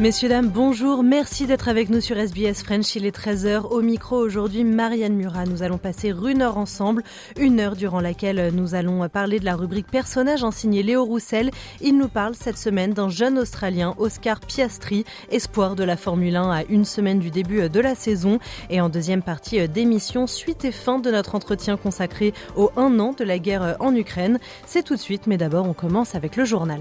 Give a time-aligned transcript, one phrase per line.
[0.00, 1.02] Messieurs, dames, bonjour.
[1.02, 2.96] Merci d'être avec nous sur SBS French.
[2.96, 3.66] Il est 13h.
[3.70, 5.44] Au micro aujourd'hui, Marianne Murat.
[5.44, 7.02] Nous allons passer une heure ensemble.
[7.38, 11.50] Une heure durant laquelle nous allons parler de la rubrique personnage en signé Léo Roussel.
[11.82, 16.50] Il nous parle cette semaine d'un jeune Australien, Oscar Piastri, espoir de la Formule 1
[16.50, 18.38] à une semaine du début de la saison.
[18.70, 23.12] Et en deuxième partie d'émission, suite et fin de notre entretien consacré au un an
[23.12, 24.38] de la guerre en Ukraine.
[24.64, 26.80] C'est tout de suite, mais d'abord on commence avec le journal.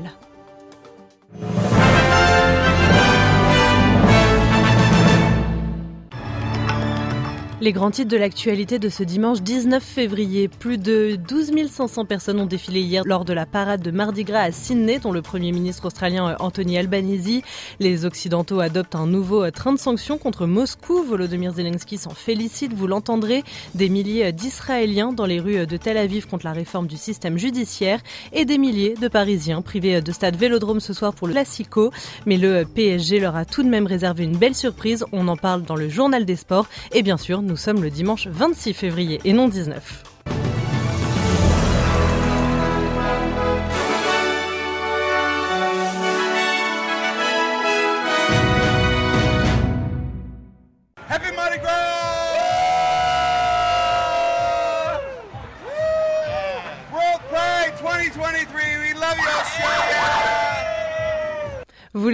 [7.61, 10.47] Les grands titres de l'actualité de ce dimanche 19 février.
[10.47, 14.43] Plus de 12 500 personnes ont défilé hier lors de la parade de Mardi Gras
[14.43, 17.41] à Sydney, dont le Premier ministre australien Anthony Albanese.
[17.81, 21.03] Les Occidentaux adoptent un nouveau train de sanctions contre Moscou.
[21.03, 23.43] Volodymyr Zelensky s'en félicite, vous l'entendrez.
[23.75, 27.99] Des milliers d'Israéliens dans les rues de Tel Aviv contre la réforme du système judiciaire
[28.31, 31.91] et des milliers de Parisiens privés de stade Vélodrome ce soir pour le Classico.
[32.25, 35.03] Mais le PSG leur a tout de même réservé une belle surprise.
[35.11, 36.67] On en parle dans le journal des sports.
[36.93, 40.08] Et bien sûr, nous sommes le dimanche 26 février et non 19.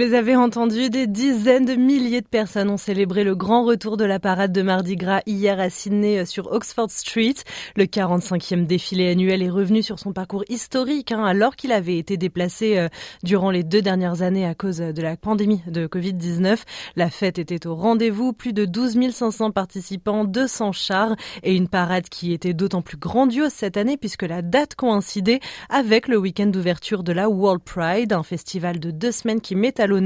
[0.06, 4.04] Les avez entendus, des dizaines de milliers de personnes ont célébré le grand retour de
[4.04, 7.34] la parade de Mardi Gras hier à Sydney sur Oxford Street.
[7.74, 12.16] Le 45e défilé annuel est revenu sur son parcours historique, hein, alors qu'il avait été
[12.16, 12.88] déplacé euh,
[13.24, 16.58] durant les deux dernières années à cause de la pandémie de Covid-19.
[16.94, 22.08] La fête était au rendez-vous, plus de 12 500 participants, 200 chars et une parade
[22.08, 27.02] qui était d'autant plus grandiose cette année puisque la date coïncidait avec le week-end d'ouverture
[27.02, 29.96] de la World Pride, un festival de deux semaines qui met à l'honneur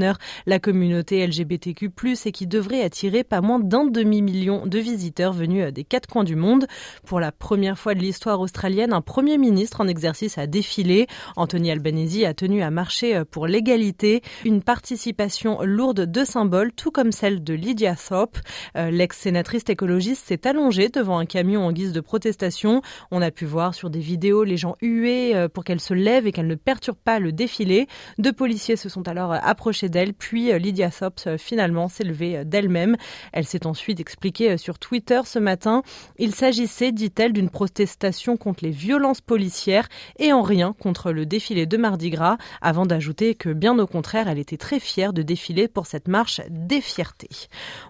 [0.45, 1.91] la communauté LGBTQ+,
[2.25, 6.35] et qui devrait attirer pas moins d'un demi-million de visiteurs venus des quatre coins du
[6.35, 6.67] monde.
[7.05, 11.07] Pour la première fois de l'histoire australienne, un premier ministre en exercice a défilé.
[11.35, 14.21] Anthony Albanese a tenu à marcher pour l'égalité.
[14.45, 18.37] Une participation lourde de symboles, tout comme celle de Lydia Thorpe.
[18.77, 22.81] Euh, L'ex-sénatrice écologiste s'est allongée devant un camion en guise de protestation.
[23.11, 26.27] On a pu voir sur des vidéos les gens huer euh, pour qu'elle se lève
[26.27, 27.87] et qu'elle ne perturbe pas le défilé.
[28.17, 32.97] Deux policiers se sont alors approchés d'elle, puis Lydia Thorpe finalement s'est levée d'elle-même.
[33.33, 35.83] Elle s'est ensuite expliquée sur Twitter ce matin.
[36.17, 39.87] Il s'agissait, dit-elle, d'une protestation contre les violences policières
[40.19, 44.27] et en rien contre le défilé de Mardi Gras, avant d'ajouter que bien au contraire,
[44.27, 47.29] elle était très fière de défiler pour cette marche des fiertés.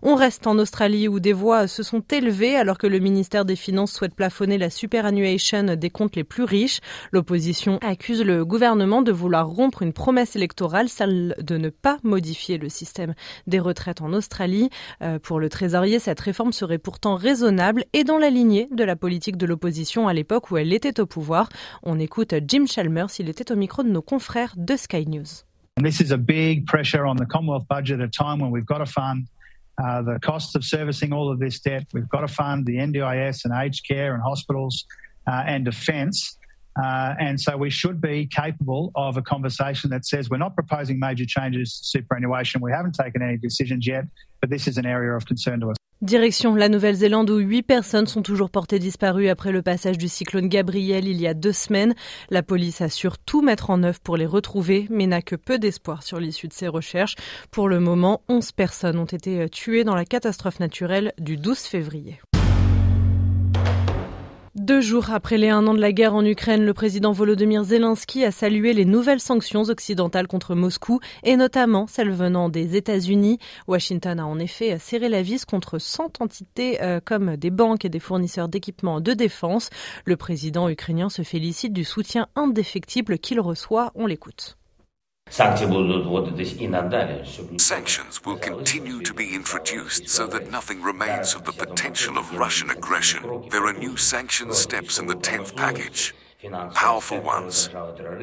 [0.01, 3.55] On reste en Australie où des voix se sont élevées alors que le ministère des
[3.55, 6.79] Finances souhaite plafonner la superannuation des comptes les plus riches.
[7.11, 12.57] L'opposition accuse le gouvernement de vouloir rompre une promesse électorale, celle de ne pas modifier
[12.57, 13.13] le système
[13.47, 14.69] des retraites en Australie.
[15.01, 18.95] Euh, pour le trésorier, cette réforme serait pourtant raisonnable et dans la lignée de la
[18.95, 21.49] politique de l'opposition à l'époque où elle était au pouvoir.
[21.83, 25.43] On écoute Jim Chalmers, il était au micro de nos confrères de Sky News.
[25.81, 28.79] This is a big pressure on the Commonwealth budget at a time when we've got
[28.79, 29.27] to fund
[29.81, 31.85] uh, the costs of servicing all of this debt.
[31.93, 34.85] We've got to fund the NDIS and aged care and hospitals
[35.27, 36.37] uh, and defence.
[36.75, 40.99] Uh, and so we should be capable of a conversation that says we're not proposing
[40.99, 42.61] major changes to superannuation.
[42.61, 44.05] We haven't taken any decisions yet,
[44.39, 45.77] but this is an area of concern to us.
[46.01, 50.47] Direction la Nouvelle-Zélande où huit personnes sont toujours portées disparues après le passage du cyclone
[50.47, 51.93] Gabriel il y a deux semaines.
[52.31, 56.01] La police assure tout mettre en œuvre pour les retrouver, mais n'a que peu d'espoir
[56.01, 57.13] sur l'issue de ces recherches.
[57.51, 62.19] Pour le moment, 11 personnes ont été tuées dans la catastrophe naturelle du 12 février.
[64.61, 68.23] Deux jours après les un an de la guerre en Ukraine, le président Volodymyr Zelensky
[68.23, 73.39] a salué les nouvelles sanctions occidentales contre Moscou et notamment celles venant des États-Unis.
[73.67, 77.89] Washington a en effet serré la vis contre 100 entités euh, comme des banques et
[77.89, 79.71] des fournisseurs d'équipements de défense.
[80.05, 83.91] Le président ukrainien se félicite du soutien indéfectible qu'il reçoit.
[83.95, 84.59] On l'écoute.
[87.57, 92.69] Sanctions will continue to be introduced so that nothing remains of the potential of Russian
[92.69, 93.47] aggression.
[93.49, 96.13] There are new sanction steps in the 10th package.
[96.73, 97.69] Powerful ones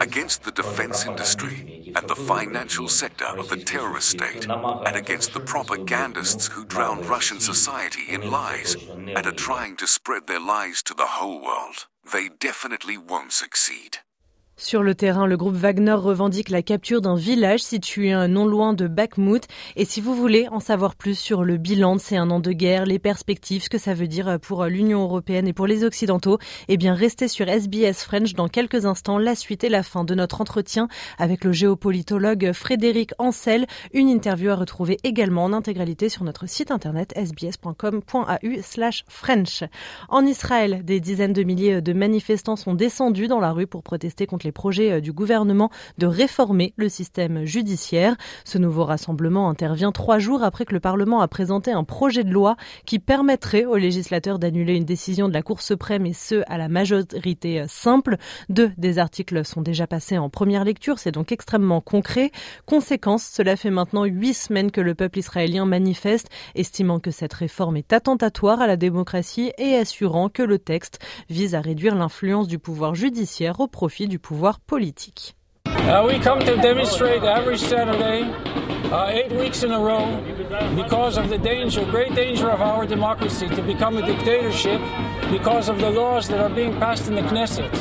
[0.02, 5.40] against the defense industry and the financial sector of the terrorist state, and against the
[5.40, 10.92] propagandists who drown Russian society in lies and are trying to spread their lies to
[10.92, 11.86] the whole world.
[12.12, 14.00] They definitely won't succeed.
[14.60, 18.88] Sur le terrain, le groupe Wagner revendique la capture d'un village situé non loin de
[18.88, 19.46] Bakhmut.
[19.76, 22.50] Et si vous voulez en savoir plus sur le bilan de ces un an de
[22.50, 26.38] guerre, les perspectives, ce que ça veut dire pour l'Union européenne et pour les Occidentaux,
[26.66, 29.18] eh bien restez sur SBS French dans quelques instants.
[29.18, 30.88] La suite et la fin de notre entretien
[31.18, 33.64] avec le géopolitologue Frédéric Ancel.
[33.94, 39.62] Une interview à retrouver également en intégralité sur notre site internet sbs.com.au slash French.
[40.08, 44.26] En Israël, des dizaines de milliers de manifestants sont descendus dans la rue pour protester
[44.26, 48.16] contre projets euh, du gouvernement de réformer le système judiciaire.
[48.44, 52.30] Ce nouveau rassemblement intervient trois jours après que le Parlement a présenté un projet de
[52.30, 52.56] loi
[52.86, 56.68] qui permettrait aux législateurs d'annuler une décision de la Cour suprême et ce à la
[56.68, 58.16] majorité euh, simple.
[58.48, 62.30] Deux des articles sont déjà passés en première lecture, c'est donc extrêmement concret.
[62.66, 67.76] Conséquence, cela fait maintenant huit semaines que le peuple israélien manifeste, estimant que cette réforme
[67.76, 70.98] est attentatoire à la démocratie et assurant que le texte
[71.28, 75.34] vise à réduire l'influence du pouvoir judiciaire au profit du pouvoir pouvoir politique.
[75.66, 78.22] Uh, we come to demonstrate every Saturday,
[78.92, 80.06] uh, eight weeks in a row,
[80.76, 84.80] because of the danger, great danger of our democracy to become a dictatorship
[85.30, 87.72] because of the laws that are being passed in the Knesset.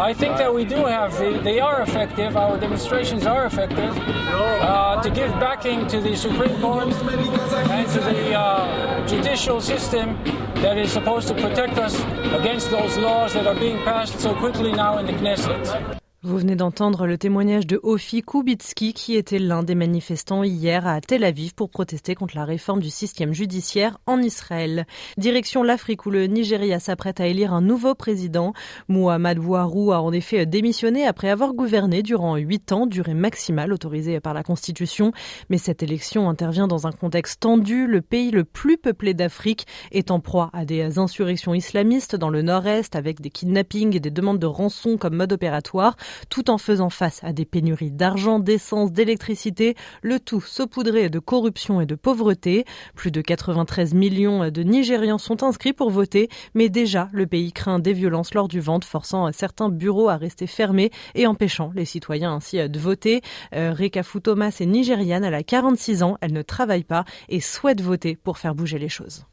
[0.00, 5.10] I think that we do have, they are effective, our demonstrations are effective, uh, to
[5.10, 10.18] give backing to the Supreme Court and to the uh, judicial system
[10.62, 12.00] that is supposed to protect us
[12.32, 16.00] against those laws that are being passed so quickly now in the Knesset.
[16.22, 21.00] Vous venez d'entendre le témoignage de Ofi Kubitsky qui était l'un des manifestants hier à
[21.00, 24.84] Tel Aviv pour protester contre la réforme du système judiciaire en Israël.
[25.16, 28.52] Direction l'Afrique où le Nigeria s'apprête à élire un nouveau président.
[28.88, 34.20] Muhammad Ouaru a en effet démissionné après avoir gouverné durant huit ans, durée maximale autorisée
[34.20, 35.12] par la Constitution.
[35.48, 37.86] Mais cette élection intervient dans un contexte tendu.
[37.86, 42.42] Le pays le plus peuplé d'Afrique est en proie à des insurrections islamistes dans le
[42.42, 45.96] nord-est avec des kidnappings et des demandes de rançon comme mode opératoire
[46.28, 51.80] tout en faisant face à des pénuries d'argent, d'essence, d'électricité, le tout saupoudré de corruption
[51.80, 52.64] et de pauvreté.
[52.94, 57.78] Plus de 93 millions de Nigérians sont inscrits pour voter, mais déjà le pays craint
[57.78, 62.34] des violences lors du vote, forçant certains bureaux à rester fermés et empêchant les citoyens
[62.34, 63.22] ainsi de voter.
[63.54, 67.80] Euh, Rekafu Thomas est nigériane, elle a 46 ans, elle ne travaille pas et souhaite
[67.80, 69.24] voter pour faire bouger les choses.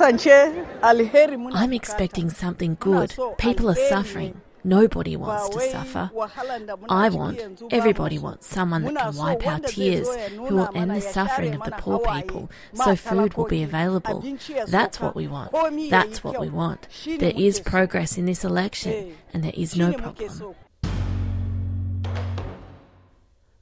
[0.00, 3.12] I'm expecting something good.
[3.36, 4.34] People are suffering.
[4.64, 6.10] Nobody wants to suffer.
[6.88, 7.40] I want,
[7.70, 11.72] everybody wants someone that can wipe our tears, who will end the suffering of the
[11.72, 14.24] poor people, so food will be available.
[14.66, 15.52] That's what we want.
[15.90, 16.88] That's what we want.
[17.04, 20.54] There is progress in this election, and there is no problem.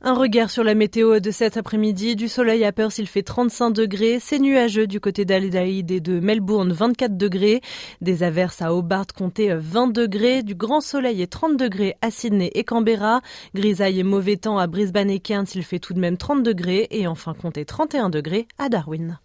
[0.01, 2.15] Un regard sur la météo de cet après-midi.
[2.15, 4.19] Du soleil à Perth, il fait 35 degrés.
[4.21, 7.61] C'est nuageux du côté d'Adélaïde et de Melbourne, 24 degrés.
[8.01, 10.45] Des averses à Hobart, comptez 20 degrés.
[10.45, 13.23] Du grand soleil et 30 degrés à Sydney et Canberra.
[13.57, 16.87] Grisaille et mauvais temps à Brisbane et Cairns, il fait tout de même 30 degrés.
[16.93, 19.19] Et enfin, comptez 31 degrés à Darwin.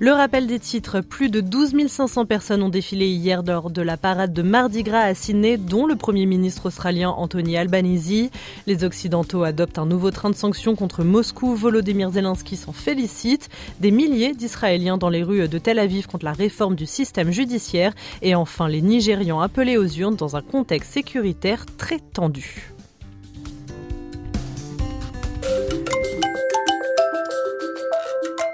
[0.00, 3.96] Le rappel des titres, plus de 12 500 personnes ont défilé hier lors de la
[3.96, 8.28] parade de Mardi Gras à Sydney, dont le Premier ministre australien Anthony Albanese.
[8.66, 11.54] Les Occidentaux adoptent un nouveau train de sanctions contre Moscou.
[11.54, 13.48] Volodymyr Zelensky s'en félicite.
[13.78, 17.94] Des milliers d'Israéliens dans les rues de Tel Aviv contre la réforme du système judiciaire.
[18.20, 22.73] Et enfin, les Nigérians appelés aux urnes dans un contexte sécuritaire très tendu.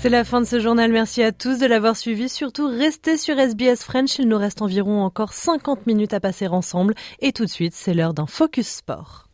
[0.00, 0.92] C'est la fin de ce journal.
[0.92, 2.28] Merci à tous de l'avoir suivi.
[2.28, 4.20] Surtout, restez sur SBS French.
[4.20, 6.94] Il nous reste environ encore 50 minutes à passer ensemble.
[7.18, 9.27] Et tout de suite, c'est l'heure d'un Focus Sport.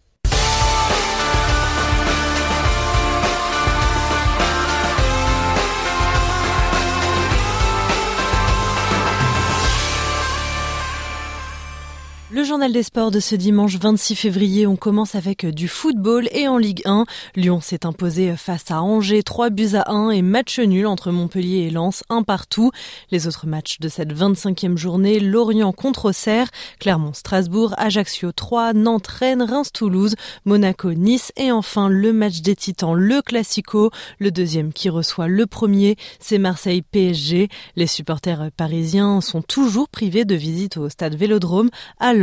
[12.34, 16.48] Le journal des sports de ce dimanche 26 février, on commence avec du football et
[16.48, 17.04] en Ligue 1.
[17.36, 21.58] Lyon s'est imposé face à Angers 3 buts à 1 et match nul entre Montpellier
[21.58, 22.72] et Lens, un partout.
[23.12, 26.48] Les autres matchs de cette 25e journée, Lorient contre Auxerre,
[26.80, 33.22] Clermont-Strasbourg, Ajaccio 3, Nantes, Rennes, Reims-Toulouse, Monaco, Nice et enfin le match des Titans, le
[33.22, 37.48] Classico, le deuxième qui reçoit le premier, c'est Marseille-PSG.
[37.76, 41.70] Les supporters parisiens sont toujours privés de visite au stade Vélodrome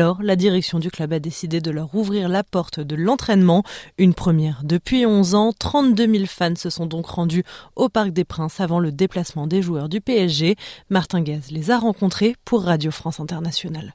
[0.02, 3.62] alors, la direction du club a décidé de leur ouvrir la porte de l'entraînement.
[4.00, 5.54] Une première depuis 11 ans.
[5.54, 7.44] 32 000 fans se sont donc rendus
[7.76, 10.56] au Parc des Princes avant le déplacement des joueurs du PSG.
[10.90, 13.94] Martin Gaz les a rencontrés pour Radio France Internationale.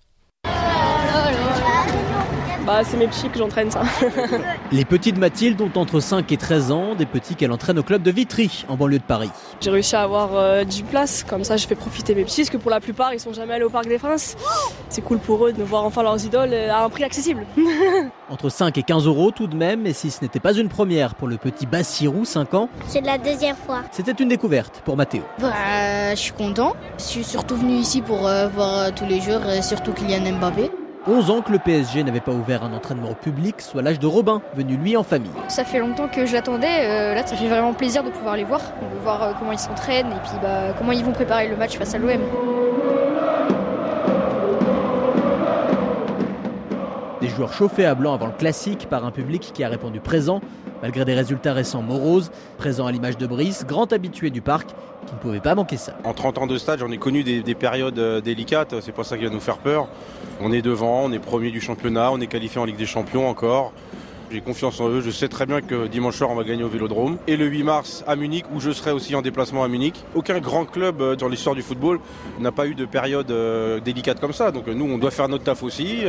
[2.67, 3.83] Bah, c'est mes petits que j'entraîne ça.
[4.73, 8.03] Les petites Mathilde ont entre 5 et 13 ans, des petits qu'elle entraîne au club
[8.03, 9.31] de Vitry, en banlieue de Paris.
[9.61, 12.51] J'ai réussi à avoir euh, du place, comme ça je fais profiter mes petits, parce
[12.51, 14.37] que pour la plupart ils sont jamais allés au Parc des Princes.
[14.89, 17.47] C'est cool pour eux de voir enfin leurs idoles euh, à un prix accessible.
[18.31, 21.15] entre 5 et 15 euros tout de même, et si ce n'était pas une première
[21.15, 22.69] pour le petit Bassirou, 5 ans?
[22.89, 23.83] C'est la deuxième fois.
[23.93, 25.23] C'était une découverte pour Mathéo.
[25.39, 25.53] Bah,
[26.11, 26.75] je suis content.
[26.99, 30.69] Je suis surtout venu ici pour euh, voir tous les joueurs, surtout Kylian Mbappé.
[31.09, 34.43] 11 ans que le PSG n'avait pas ouvert un entraînement public, soit l'âge de Robin,
[34.57, 35.31] venu lui en famille.
[35.47, 38.43] Ça fait longtemps que je l'attendais, euh, là ça fait vraiment plaisir de pouvoir les
[38.43, 41.57] voir, de voir euh, comment ils s'entraînent et puis bah, comment ils vont préparer le
[41.57, 42.21] match face à l'OM.
[47.21, 50.41] Des joueurs chauffés à blanc avant le classique par un public qui a répondu présent,
[50.83, 54.71] malgré des résultats récents moroses, présent à l'image de Brice, grand habitué du parc,
[55.07, 55.95] qui ne pouvait pas manquer ça.
[56.05, 59.05] En 30 ans de stade, j'en ai connu des, des périodes euh, délicates, c'est pas
[59.05, 59.89] ça qui va nous faire peur.
[60.41, 63.29] On est devant, on est premier du championnat, on est qualifié en Ligue des Champions
[63.29, 63.73] encore.
[64.31, 65.01] J'ai confiance en eux.
[65.01, 67.17] Je sais très bien que dimanche soir, on va gagner au Vélodrome.
[67.29, 69.95] Et le 8 mars à Munich, où je serai aussi en déplacement à Munich.
[70.17, 72.01] Aucun grand club euh, dans l'histoire du football
[72.41, 74.51] n'a pas eu de période euh, délicate comme ça.
[74.51, 76.03] Donc nous, on doit faire notre taf aussi.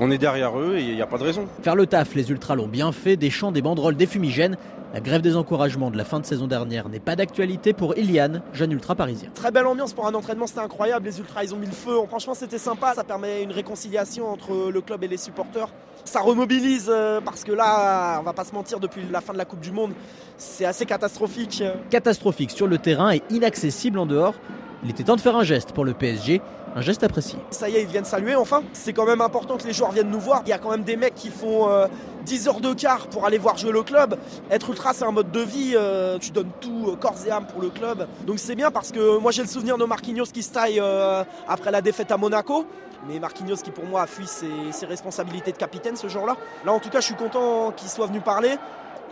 [0.00, 1.46] on est derrière eux et il n'y a pas de raison.
[1.62, 3.16] Faire le taf, les Ultras l'ont bien fait.
[3.16, 4.56] Des champs, des banderoles, des fumigènes.
[4.92, 8.42] La grève des encouragements de la fin de saison dernière n'est pas d'actualité pour Iliane,
[8.52, 9.30] jeune ultra parisien.
[9.34, 11.06] Très belle ambiance pour un entraînement, c'était incroyable.
[11.06, 11.96] Les ultras, ils ont mis le feu.
[12.08, 12.92] Franchement, c'était sympa.
[12.94, 15.68] Ça permet une réconciliation entre le club et les supporters.
[16.04, 19.38] Ça remobilise euh, parce que là, on va pas se mentir, depuis la fin de
[19.38, 19.92] la Coupe du Monde,
[20.36, 21.64] c'est assez catastrophique.
[21.88, 24.34] Catastrophique sur le terrain et inaccessible en dehors.
[24.84, 26.42] Il était temps de faire un geste pour le PSG,
[26.74, 27.38] un geste apprécié.
[27.50, 28.62] Ça y est, ils viennent saluer enfin.
[28.72, 30.42] C'est quand même important que les joueurs viennent nous voir.
[30.46, 31.68] Il y a quand même des mecs qui font
[32.24, 34.16] 10 euh, heures de quart pour aller voir jouer le club.
[34.50, 35.72] Être ultra, c'est un mode de vie.
[35.74, 38.06] Euh, tu donnes tout euh, corps et âme pour le club.
[38.26, 40.82] Donc c'est bien parce que moi j'ai le souvenir de Marquinhos qui se taille
[41.46, 42.64] après la défaite à Monaco.
[43.08, 46.36] Mais Marquinhos qui pour moi a fui ses, ses responsabilités de capitaine ce jour-là.
[46.64, 48.56] Là en tout cas je suis content qu'il soit venu parler.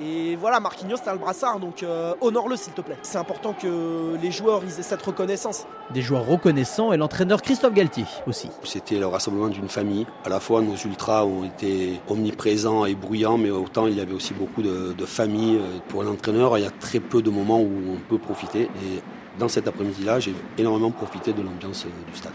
[0.03, 2.97] Et voilà, Marquinhos, t'as le brassard, donc euh, honore-le s'il te plaît.
[3.03, 5.67] C'est important que les joueurs ils aient cette reconnaissance.
[5.93, 8.49] Des joueurs reconnaissants et l'entraîneur Christophe Galtier aussi.
[8.65, 10.07] C'était le rassemblement d'une famille.
[10.25, 14.15] À la fois, nos ultras ont été omniprésents et bruyants, mais autant il y avait
[14.15, 15.57] aussi beaucoup de, de familles.
[15.57, 18.63] Euh, pour l'entraîneur, il y a très peu de moments où on peut profiter.
[18.63, 19.03] Et
[19.39, 22.33] dans cet après-midi-là, j'ai énormément profité de l'ambiance euh, du stade.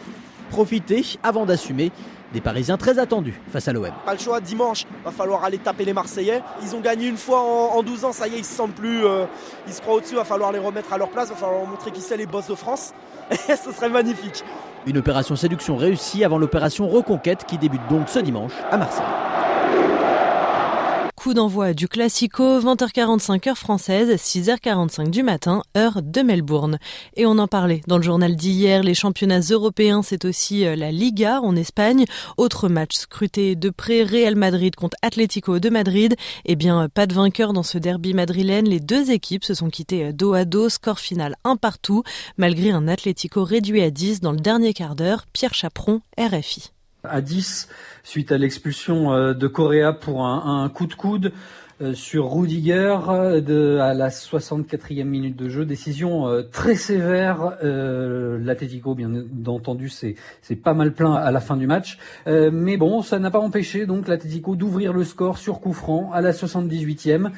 [0.52, 1.92] Profiter avant d'assumer
[2.36, 3.90] des Parisiens très attendus face à l'OM.
[4.06, 6.44] Pas le choix, dimanche, va falloir aller taper les Marseillais.
[6.62, 9.06] Ils ont gagné une fois en, 12 ans, ça y est, ils se sentent plus,
[9.06, 9.26] euh,
[9.68, 11.92] ils se croient au-dessus, va falloir les remettre à leur place, va falloir leur montrer
[11.92, 12.94] qui c'est les boss de France.
[13.32, 14.44] Et ce serait magnifique.
[14.86, 19.35] Une opération séduction réussie avant l'opération Reconquête qui débute donc ce dimanche à Marseille
[21.26, 26.78] coup d'envoi du Classico, 20h45 heure française, 6h45 du matin, heure de Melbourne.
[27.16, 30.92] Et on en parlait dans le journal d'hier, les championnats européens, c'est aussi euh, la
[30.92, 32.06] Liga en Espagne.
[32.38, 36.16] Autre match scruté de près, Real Madrid contre Atlético de Madrid.
[36.46, 38.70] Eh bien, pas de vainqueur dans ce derby madrilène.
[38.70, 42.04] Les deux équipes se sont quittées dos à dos, score final un partout,
[42.38, 45.26] malgré un Atlético réduit à 10 dans le dernier quart d'heure.
[45.34, 46.75] Pierre Chaperon, RFI
[47.10, 47.70] à 10
[48.04, 51.32] suite à l'expulsion euh, de Correa pour un, un coup de coude.
[51.82, 52.98] Euh, sur Rudiger
[53.46, 55.66] de, à la 64e minute de jeu.
[55.66, 57.58] Décision euh, très sévère.
[57.66, 59.12] Euh, L'Atletico, bien
[59.46, 60.16] entendu, c'est
[60.56, 61.98] pas mal plein à la fin du match.
[62.28, 65.76] Euh, mais bon, ça n'a pas empêché donc l'Atletico d'ouvrir le score sur coup
[66.14, 67.32] à la 78e.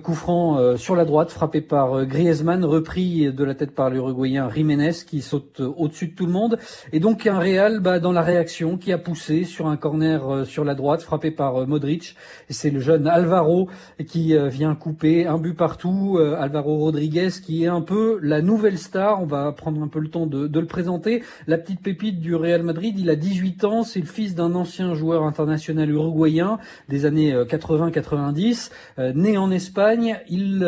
[0.00, 4.92] coup franc sur la droite, frappé par Griezmann, repris de la tête par l'Uruguayen Jiménez
[5.04, 6.58] qui saute au-dessus de tout le monde.
[6.92, 10.64] Et donc un Real bah, dans la réaction qui a poussé sur un corner sur
[10.64, 12.14] la droite, frappé par Modric.
[12.48, 13.68] C'est le jeune Alvaro
[14.06, 16.18] qui vient couper un but partout.
[16.18, 19.22] Alvaro Rodriguez qui est un peu la nouvelle star.
[19.22, 21.22] On va prendre un peu le temps de, de le présenter.
[21.46, 22.98] La petite pépite du Real Madrid.
[22.98, 23.82] Il a 18 ans.
[23.82, 26.58] C'est le fils d'un ancien joueur international uruguayen
[26.88, 28.70] des années 80-90,
[29.14, 30.18] né en Espagne.
[30.28, 30.66] Il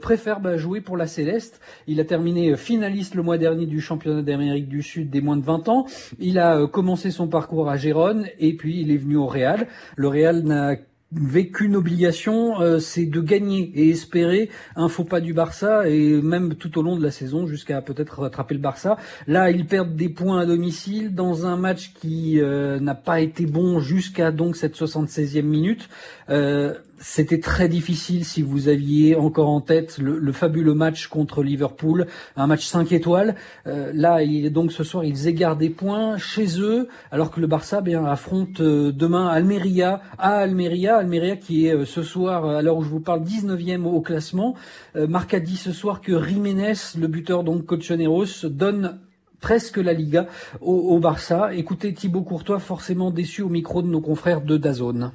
[0.00, 1.60] préfère bah, jouer pour la Céleste.
[1.86, 5.44] Il a terminé finaliste le mois dernier du championnat d'Amérique du Sud des moins de
[5.44, 5.86] 20 ans.
[6.18, 9.66] Il a commencé son parcours à Gérone et puis il est venu au Real.
[9.96, 10.76] Le Real n'a
[11.12, 16.20] vécu une obligation, euh, c'est de gagner et espérer un faux pas du Barça et
[16.20, 18.96] même tout au long de la saison jusqu'à peut-être rattraper le Barça.
[19.26, 23.46] Là, ils perdent des points à domicile dans un match qui euh, n'a pas été
[23.46, 25.88] bon jusqu'à donc cette 76e minute.
[26.28, 32.06] Euh, c'était très difficile si vous aviez encore en tête le, fabuleux match contre Liverpool,
[32.36, 33.34] un match 5 étoiles.
[33.66, 37.46] Euh, là, il, donc ce soir, ils égarent des points chez eux, alors que le
[37.46, 40.96] Barça bien, affronte euh, demain Almeria à Almeria.
[40.98, 44.54] Almeria qui est euh, ce soir, à l'heure où je vous parle, 19e au classement.
[44.94, 48.98] Marc a dit ce soir que Jiménez, le buteur donc Cochoneros, donne
[49.40, 50.26] presque la Liga
[50.60, 51.54] au, au Barça.
[51.54, 55.12] Écoutez Thibaut Courtois, forcément déçu au micro de nos confrères de Dazone.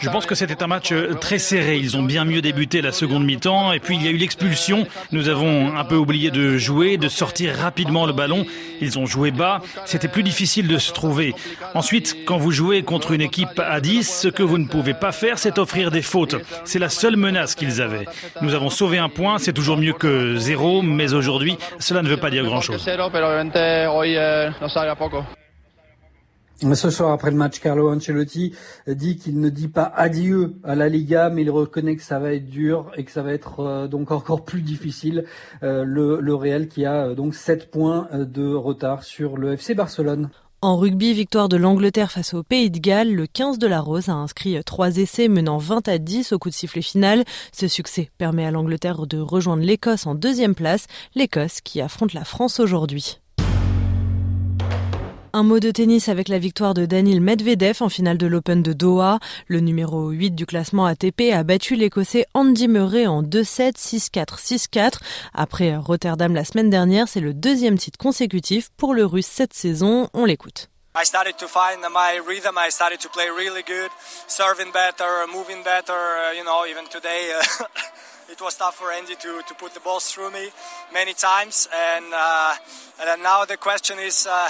[0.00, 1.76] Je pense que c'était un match euh, très serré.
[1.76, 3.72] Ils ont bien mieux débuté la seconde mi-temps.
[3.72, 4.86] Et puis il y a eu l'expulsion.
[5.12, 8.46] Nous avons un peu oublié de jouer, de sortir rapidement le ballon.
[8.80, 9.60] Ils ont joué bas.
[9.84, 11.34] C'était plus difficile de se trouver.
[11.74, 15.12] Ensuite, quand vous jouez contre une équipe à 10, ce que vous ne pouvez pas
[15.12, 16.36] faire, c'est offrir des fautes.
[16.64, 18.06] C'est la seule menace qu'ils avaient.
[18.40, 19.38] Nous avons sauvé un point.
[19.38, 20.82] C'est toujours mieux que zéro.
[20.82, 22.82] Mais aujourd'hui, cela ne veut pas dire grand-chose.
[26.60, 28.52] Ce soir, après le match, Carlo Ancelotti
[28.88, 32.32] dit qu'il ne dit pas adieu à la Liga, mais il reconnaît que ça va
[32.34, 35.24] être dur et que ça va être euh, donc encore plus difficile.
[35.62, 40.30] Euh, le, Real qui a euh, donc 7 points de retard sur le FC Barcelone.
[40.60, 44.08] En rugby, victoire de l'Angleterre face au Pays de Galles, le 15 de la Rose
[44.08, 47.22] a inscrit trois essais menant 20 à 10 au coup de sifflet final.
[47.52, 52.24] Ce succès permet à l'Angleterre de rejoindre l'Écosse en deuxième place, l'Écosse qui affronte la
[52.24, 53.20] France aujourd'hui.
[55.34, 58.72] Un mot de tennis avec la victoire de Daniil Medvedev en finale de l'Open de
[58.72, 59.18] Doha.
[59.46, 64.92] Le numéro 8 du classement ATP a battu l'Écossais Andy Murray en 2-7, 6-4, 6-4.
[65.34, 70.08] Après Rotterdam la semaine dernière, c'est le deuxième titre consécutif pour le Russe cette saison.
[70.14, 70.70] On l'écoute.
[70.96, 72.56] I started to find my rhythm.
[72.56, 73.90] I started to play really good,
[74.28, 75.92] serving better, moving better.
[75.92, 77.64] Uh, you know, even today, uh,
[78.32, 80.48] it was tough for Andy to, to put the balls through me
[80.92, 81.68] many times.
[81.70, 82.54] And, uh,
[83.06, 84.26] and now the question is.
[84.26, 84.48] Uh,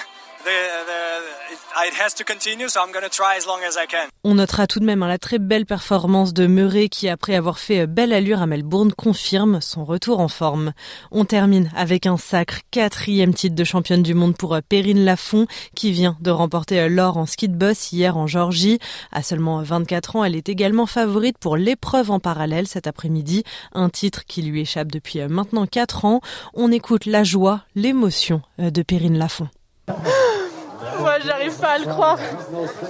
[4.25, 7.59] on notera tout de même hein, la très belle performance de Murray qui, après avoir
[7.59, 10.73] fait belle allure à Melbourne, confirme son retour en forme.
[11.13, 15.93] On termine avec un sacre quatrième titre de championne du monde pour Perrine Lafont qui
[15.93, 18.79] vient de remporter l'or en ski de boss hier en Georgie.
[19.13, 23.89] À seulement 24 ans, elle est également favorite pour l'épreuve en parallèle cet après-midi, un
[23.89, 26.21] titre qui lui échappe depuis maintenant 4 ans.
[26.55, 29.49] On écoute la joie, l'émotion de Perrine Lafont.
[31.01, 32.19] Moi, j'arrive pas à le croire.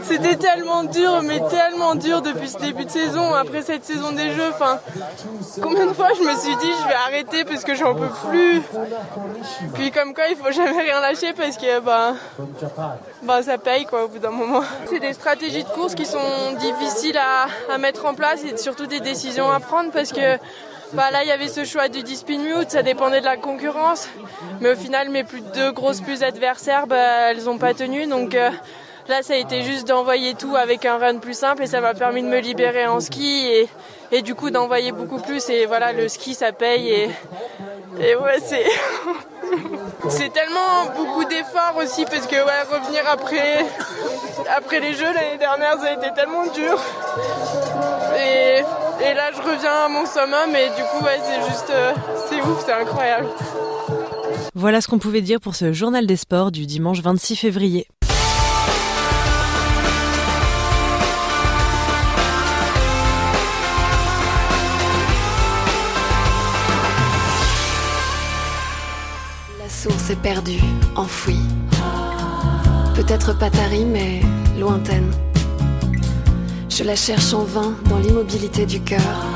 [0.02, 4.30] C'était tellement dur, mais tellement dur depuis ce début de saison, après cette saison des
[4.32, 4.50] Jeux.
[4.50, 4.78] Enfin,
[5.62, 8.62] combien de fois je me suis dit je vais arrêter parce que j'en peux plus.
[9.74, 12.14] Puis comme quoi, il faut jamais rien lâcher parce que bah,
[13.22, 14.62] bah ça paye quoi au bout d'un moment.
[14.86, 18.86] C'est des stratégies de course qui sont difficiles à, à mettre en place et surtout
[18.86, 20.38] des décisions à prendre parce que
[20.94, 24.08] bah là, il y avait ce choix du dispute mute, ça dépendait de la concurrence.
[24.60, 28.06] Mais au final, mes plus deux grosses plus adversaires, bah, elles n'ont pas tenu.
[28.06, 28.50] Donc euh,
[29.08, 31.94] là, ça a été juste d'envoyer tout avec un run plus simple et ça m'a
[31.94, 33.68] permis de me libérer en ski
[34.12, 35.48] et du coup d'envoyer beaucoup plus.
[35.50, 37.10] Et voilà, le ski, ça paye.
[38.00, 38.64] Et, ouais, c'est.
[40.08, 43.64] c'est tellement beaucoup d'efforts aussi parce que ouais, revenir après,
[44.56, 46.78] après les Jeux l'année dernière, ça a été tellement dur.
[48.16, 48.58] Et,
[49.04, 51.92] et là, je reviens à mon summum et du coup, ouais, c'est juste, euh,
[52.28, 53.28] c'est ouf, c'est incroyable.
[54.54, 57.86] Voilà ce qu'on pouvait dire pour ce journal des sports du dimanche 26 février.
[69.68, 70.62] La source est perdue,
[70.96, 71.42] enfouie.
[72.94, 74.22] Peut-être pas tarie, mais
[74.58, 75.10] lointaine.
[76.70, 79.26] Je la cherche en vain dans l'immobilité du cœur.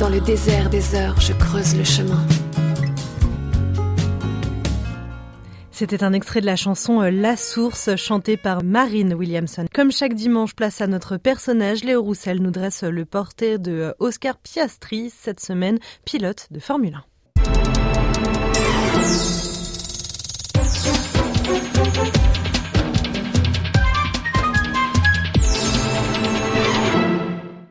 [0.00, 2.26] Dans le désert des heures, je creuse le chemin.
[5.70, 9.66] C'était un extrait de la chanson euh, La Source chantée par Marine Williamson.
[9.74, 13.92] Comme chaque dimanche, place à notre personnage, Léo Roussel nous dresse le portrait de euh,
[13.98, 17.15] Oscar Piastri, cette semaine pilote de Formule 1.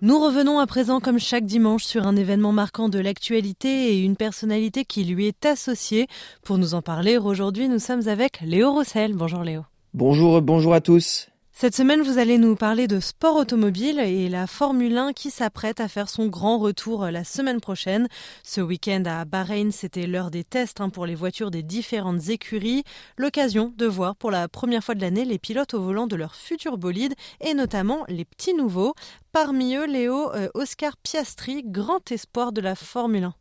[0.02, 4.16] Nous revenons à présent comme chaque dimanche sur un événement marquant de l'actualité et une
[4.16, 6.08] personnalité qui lui est associée.
[6.44, 9.14] Pour nous en parler, aujourd'hui nous sommes avec Léo Rossel.
[9.14, 9.62] Bonjour Léo.
[9.96, 11.28] Bonjour, bonjour à tous.
[11.58, 15.80] Cette semaine, vous allez nous parler de sport automobile et la Formule 1 qui s'apprête
[15.80, 18.10] à faire son grand retour la semaine prochaine.
[18.44, 22.84] Ce week-end à Bahreïn, c'était l'heure des tests hein, pour les voitures des différentes écuries.
[23.18, 26.36] L'occasion de voir pour la première fois de l'année les pilotes au volant de leur
[26.36, 28.94] futur bolide et notamment les petits nouveaux.
[29.32, 33.34] Parmi eux, Léo euh, Oscar Piastri, grand espoir de la Formule 1.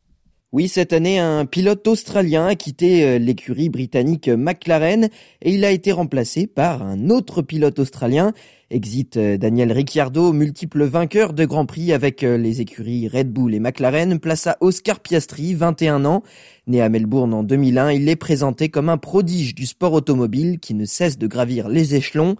[0.55, 5.09] Oui, cette année, un pilote australien a quitté euh, l'écurie britannique McLaren
[5.43, 8.33] et il a été remplacé par un autre pilote australien.
[8.71, 13.53] Exit euh, Daniel Ricciardo, multiple vainqueur de Grand Prix avec euh, les écuries Red Bull
[13.53, 16.23] et McLaren, place Oscar Piastri, 21 ans.
[16.69, 20.75] Né à Melbourne en 2001, il est présenté comme un prodige du sport automobile qui
[20.75, 22.37] ne cesse de gravir les échelons.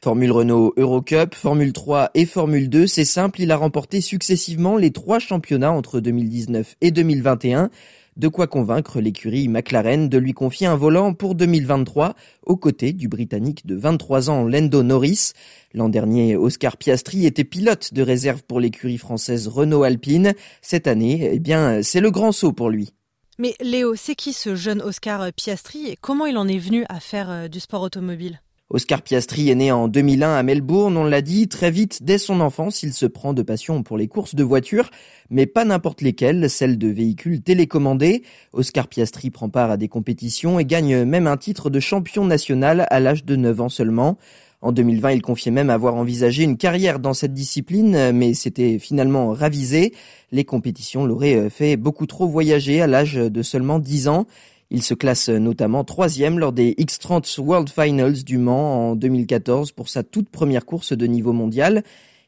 [0.00, 4.92] Formule Renault Eurocup, Formule 3 et Formule 2, c'est simple, il a remporté successivement les
[4.92, 7.68] trois championnats entre 2019 et 2021.
[8.16, 12.14] De quoi convaincre l'écurie McLaren de lui confier un volant pour 2023
[12.46, 15.32] aux côtés du Britannique de 23 ans Lando Norris.
[15.74, 20.34] L'an dernier, Oscar Piastri était pilote de réserve pour l'écurie française Renault Alpine.
[20.62, 22.92] Cette année, eh bien, c'est le grand saut pour lui.
[23.38, 27.00] Mais Léo, c'est qui ce jeune Oscar Piastri et comment il en est venu à
[27.00, 28.40] faire euh, du sport automobile?
[28.70, 32.40] Oscar Piastri est né en 2001 à Melbourne, on l'a dit, très vite, dès son
[32.40, 34.90] enfance, il se prend de passion pour les courses de voitures,
[35.30, 38.22] mais pas n'importe lesquelles, celles de véhicules télécommandés.
[38.52, 42.86] Oscar Piastri prend part à des compétitions et gagne même un titre de champion national
[42.90, 44.18] à l'âge de 9 ans seulement.
[44.60, 49.30] En 2020, il confiait même avoir envisagé une carrière dans cette discipline, mais c'était finalement
[49.30, 49.94] ravisé.
[50.30, 54.26] Les compétitions l'auraient fait beaucoup trop voyager à l'âge de seulement 10 ans.
[54.70, 59.88] Il se classe notamment troisième lors des X30 World Finals du Mans en 2014 pour
[59.88, 61.82] sa toute première course de niveau mondial.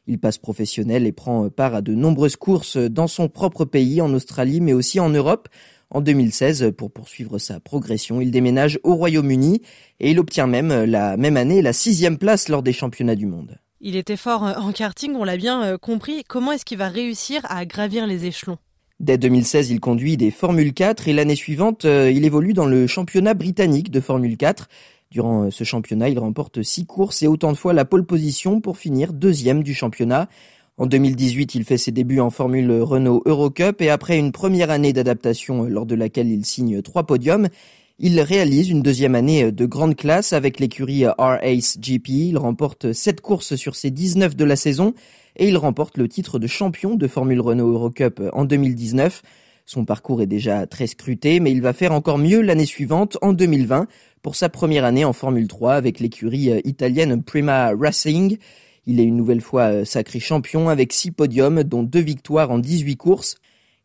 [0.07, 4.11] Il passe professionnel et prend part à de nombreuses courses dans son propre pays, en
[4.13, 5.49] Australie, mais aussi en Europe.
[5.91, 9.61] En 2016, pour poursuivre sa progression, il déménage au Royaume-Uni
[9.99, 13.59] et il obtient même la même année la sixième place lors des championnats du monde.
[13.81, 16.23] Il était fort en karting, on l'a bien euh, compris.
[16.27, 18.57] Comment est-ce qu'il va réussir à gravir les échelons?
[19.01, 22.85] Dès 2016, il conduit des Formule 4 et l'année suivante, euh, il évolue dans le
[22.85, 24.69] championnat britannique de Formule 4.
[25.09, 28.61] Durant euh, ce championnat, il remporte six courses et autant de fois la pole position
[28.61, 30.29] pour finir deuxième du championnat.
[30.77, 34.93] En 2018, il fait ses débuts en Formule Renault Eurocup et après une première année
[34.93, 37.49] d'adaptation euh, lors de laquelle il signe trois podiums,
[37.97, 42.09] il réalise une deuxième année de grande classe avec l'écurie R-Ace GP.
[42.09, 44.93] Il remporte sept courses sur ses 19 de la saison
[45.35, 49.21] et il remporte le titre de champion de Formule Renault Eurocup en 2019.
[49.65, 53.31] Son parcours est déjà très scruté, mais il va faire encore mieux l'année suivante, en
[53.31, 53.87] 2020,
[54.21, 58.37] pour sa première année en Formule 3 avec l'écurie euh, italienne Prima Racing.
[58.85, 62.59] Il est une nouvelle fois euh, sacré champion avec six podiums, dont deux victoires en
[62.59, 63.35] 18 courses.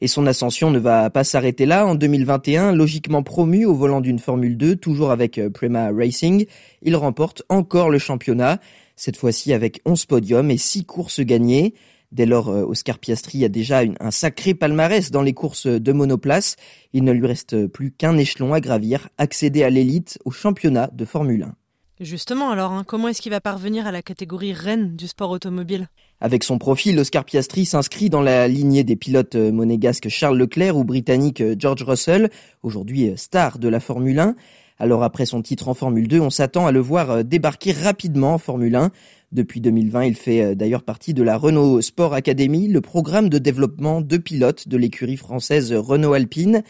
[0.01, 1.87] Et son ascension ne va pas s'arrêter là.
[1.87, 6.47] En 2021, logiquement promu au volant d'une Formule 2, toujours avec euh, Prima Racing,
[6.83, 8.59] il remporte encore le championnat
[8.97, 11.75] cette fois-ci avec 11 podiums et 6 courses gagnées.
[12.13, 16.57] Dès lors, euh, Oscar Piastri a déjà un sacré palmarès dans les courses de monoplace.
[16.93, 21.05] Il ne lui reste plus qu'un échelon à gravir, accéder à l'élite au championnat de
[21.05, 21.55] Formule 1.
[21.99, 25.89] Justement, alors, hein, comment est-ce qu'il va parvenir à la catégorie reine du sport automobile?
[26.21, 30.85] Avec son profil, Oscar Piastri s'inscrit dans la lignée des pilotes monégasques Charles Leclerc ou
[30.85, 32.31] britannique George Russell,
[32.63, 34.37] aujourd'hui star de la Formule 1.
[34.79, 38.35] Alors après son titre en Formule 2, on s'attend à le voir euh, débarquer rapidement
[38.35, 38.91] en Formule 1.
[39.33, 43.39] Depuis 2020, il fait euh, d'ailleurs partie de la Renault Sport Academy, le programme de
[43.39, 46.63] développement de pilotes de l'écurie française Renault Alpine.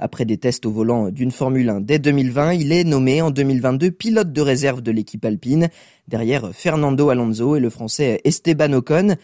[0.00, 3.92] Après des tests au volant d'une Formule 1 dès 2020, il est nommé en 2022
[3.92, 5.68] pilote de réserve de l'équipe alpine,
[6.08, 9.14] derrière Fernando Alonso et le français Esteban Ocon.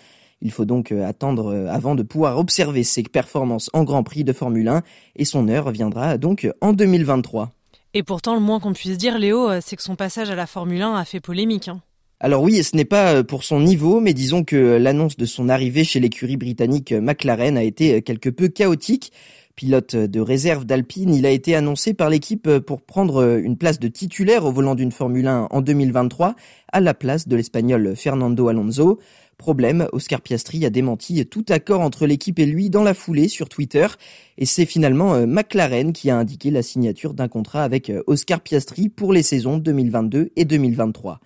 [0.43, 4.33] Il faut donc euh, attendre avant de pouvoir observer ses performances en Grand Prix de
[4.33, 4.83] Formule 1
[5.17, 7.58] et son heure viendra donc en 2023.
[7.95, 10.47] Et pourtant, le moins qu'on puisse dire, Léo, euh, c'est que son passage à la
[10.47, 11.69] Formule 1 a fait polémique.
[11.69, 11.81] Hein.
[12.21, 15.49] Alors oui, ce n'est pas euh, pour son niveau, mais disons que l'annonce de son
[15.49, 19.13] arrivée chez l'écurie britannique euh, McLaren a été quelque peu chaotique.
[19.57, 23.89] Pilote de réserve d'Alpine, il a été annoncé par l'équipe pour prendre une place de
[23.89, 26.37] titulaire au volant d'une Formule 1 en 2023
[26.71, 29.01] à la place de l'Espagnol Fernando Alonso.
[29.39, 33.49] Problème, Oscar Piastri a démenti tout accord entre l'équipe et lui dans la foulée sur
[33.49, 33.87] Twitter.
[34.37, 38.41] Et c'est finalement euh, McLaren qui a indiqué la signature d'un contrat avec euh, Oscar
[38.41, 41.21] Piastri pour les saisons 2022 et 2023.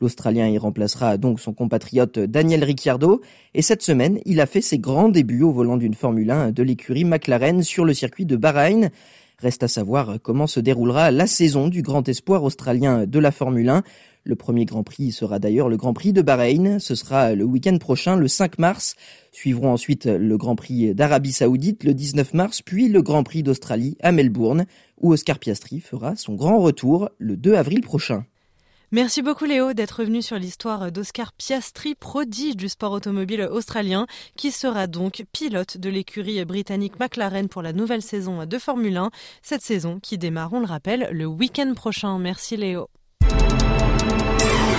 [0.00, 3.20] L'Australien y remplacera donc son compatriote Daniel Ricciardo.
[3.52, 6.62] Et cette semaine, il a fait ses grands débuts au volant d'une Formule 1 de
[6.62, 8.90] l'écurie McLaren sur le circuit de Bahreïn.
[9.38, 13.68] Reste à savoir comment se déroulera la saison du grand espoir australien de la Formule
[13.68, 13.82] 1.
[14.26, 16.80] Le premier Grand Prix sera d'ailleurs le Grand Prix de Bahreïn.
[16.80, 18.96] Ce sera le week-end prochain, le 5 mars.
[19.30, 23.96] Suivront ensuite le Grand Prix d'Arabie Saoudite le 19 mars, puis le Grand Prix d'Australie
[24.00, 24.66] à Melbourne,
[25.00, 28.24] où Oscar Piastri fera son grand retour le 2 avril prochain.
[28.90, 34.50] Merci beaucoup Léo d'être venu sur l'histoire d'Oscar Piastri, prodige du sport automobile australien, qui
[34.50, 39.10] sera donc pilote de l'écurie britannique McLaren pour la nouvelle saison de Formule 1,
[39.42, 42.18] cette saison qui démarre, on le rappelle, le week-end prochain.
[42.18, 42.88] Merci Léo.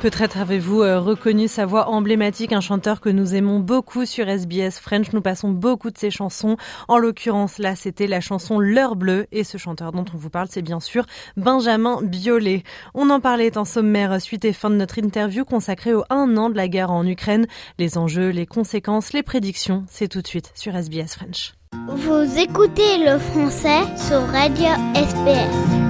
[0.00, 4.80] Peut-être avez-vous euh, reconnu sa voix emblématique, un chanteur que nous aimons beaucoup sur SBS
[4.80, 5.12] French.
[5.12, 6.56] Nous passons beaucoup de ses chansons.
[6.88, 9.26] En l'occurrence, là, c'était la chanson L'heure bleue.
[9.30, 11.04] Et ce chanteur dont on vous parle, c'est bien sûr
[11.36, 12.62] Benjamin Biolay.
[12.94, 16.48] On en parlait en sommaire suite et fin de notre interview consacrée au un an
[16.48, 17.46] de la guerre en Ukraine.
[17.78, 21.52] Les enjeux, les conséquences, les prédictions, c'est tout de suite sur SBS French.
[21.88, 25.89] Vous écoutez le français sur Radio SBS.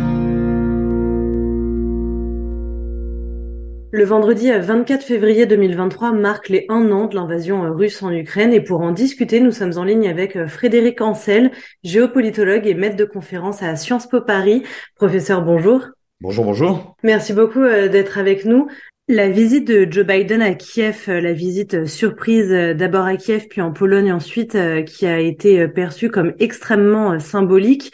[3.93, 8.61] Le vendredi 24 février 2023 marque les un an de l'invasion russe en Ukraine et
[8.61, 11.51] pour en discuter, nous sommes en ligne avec Frédéric Ancel,
[11.83, 14.63] géopolitologue et maître de conférence à Sciences Po Paris.
[14.95, 15.87] Professeur, bonjour.
[16.21, 16.95] Bonjour, bonjour.
[17.03, 18.69] Merci beaucoup d'être avec nous.
[19.09, 23.73] La visite de Joe Biden à Kiev, la visite surprise d'abord à Kiev puis en
[23.73, 27.91] Pologne ensuite, qui a été perçue comme extrêmement symbolique.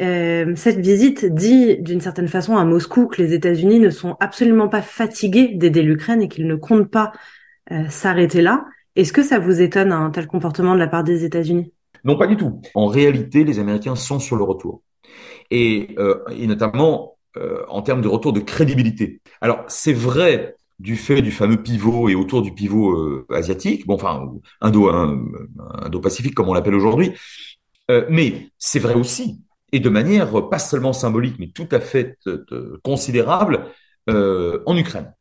[0.00, 4.68] Euh, cette visite dit d'une certaine façon à Moscou que les États-Unis ne sont absolument
[4.68, 7.12] pas fatigués d'aider l'Ukraine et qu'ils ne comptent pas
[7.72, 8.64] euh, s'arrêter là.
[8.94, 11.72] Est-ce que ça vous étonne un tel comportement de la part des États-Unis?
[12.04, 12.60] Non, pas du tout.
[12.74, 14.82] En réalité, les Américains sont sur le retour.
[15.50, 17.14] Et, euh, notamment
[17.68, 19.20] en termes de retour de crédibilité.
[19.40, 24.28] Alors, c'est vrai du fait du fameux pivot et autour du pivot asiatique, bon, enfin,
[24.60, 27.12] indo, indo-pacifique comme on l'appelle aujourd'hui,
[28.10, 29.38] mais c'est vrai aussi
[29.72, 33.66] et de manière pas seulement symbolique, mais tout à fait euh, considérable
[34.08, 35.12] euh, en Ukraine.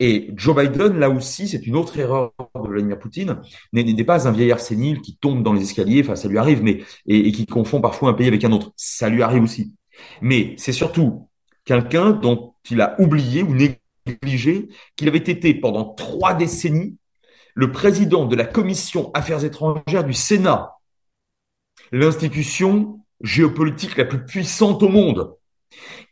[0.00, 3.40] Et Joe Biden, là aussi, c'est une autre erreur de Vladimir Poutine,
[3.72, 6.84] n'est pas un vieillard sénile qui tombe dans les escaliers, enfin ça lui arrive, mais
[7.06, 8.72] et, qui confond parfois un pays avec un autre.
[8.76, 9.74] Ça lui arrive aussi.
[10.22, 11.28] Mais c'est surtout
[11.64, 13.54] quelqu'un dont il a oublié ou
[14.06, 16.96] négligé qu'il avait été pendant trois décennies
[17.54, 20.76] le président de la commission Affaires étrangères du Sénat,
[21.90, 25.34] l'institution géopolitique la plus puissante au monde,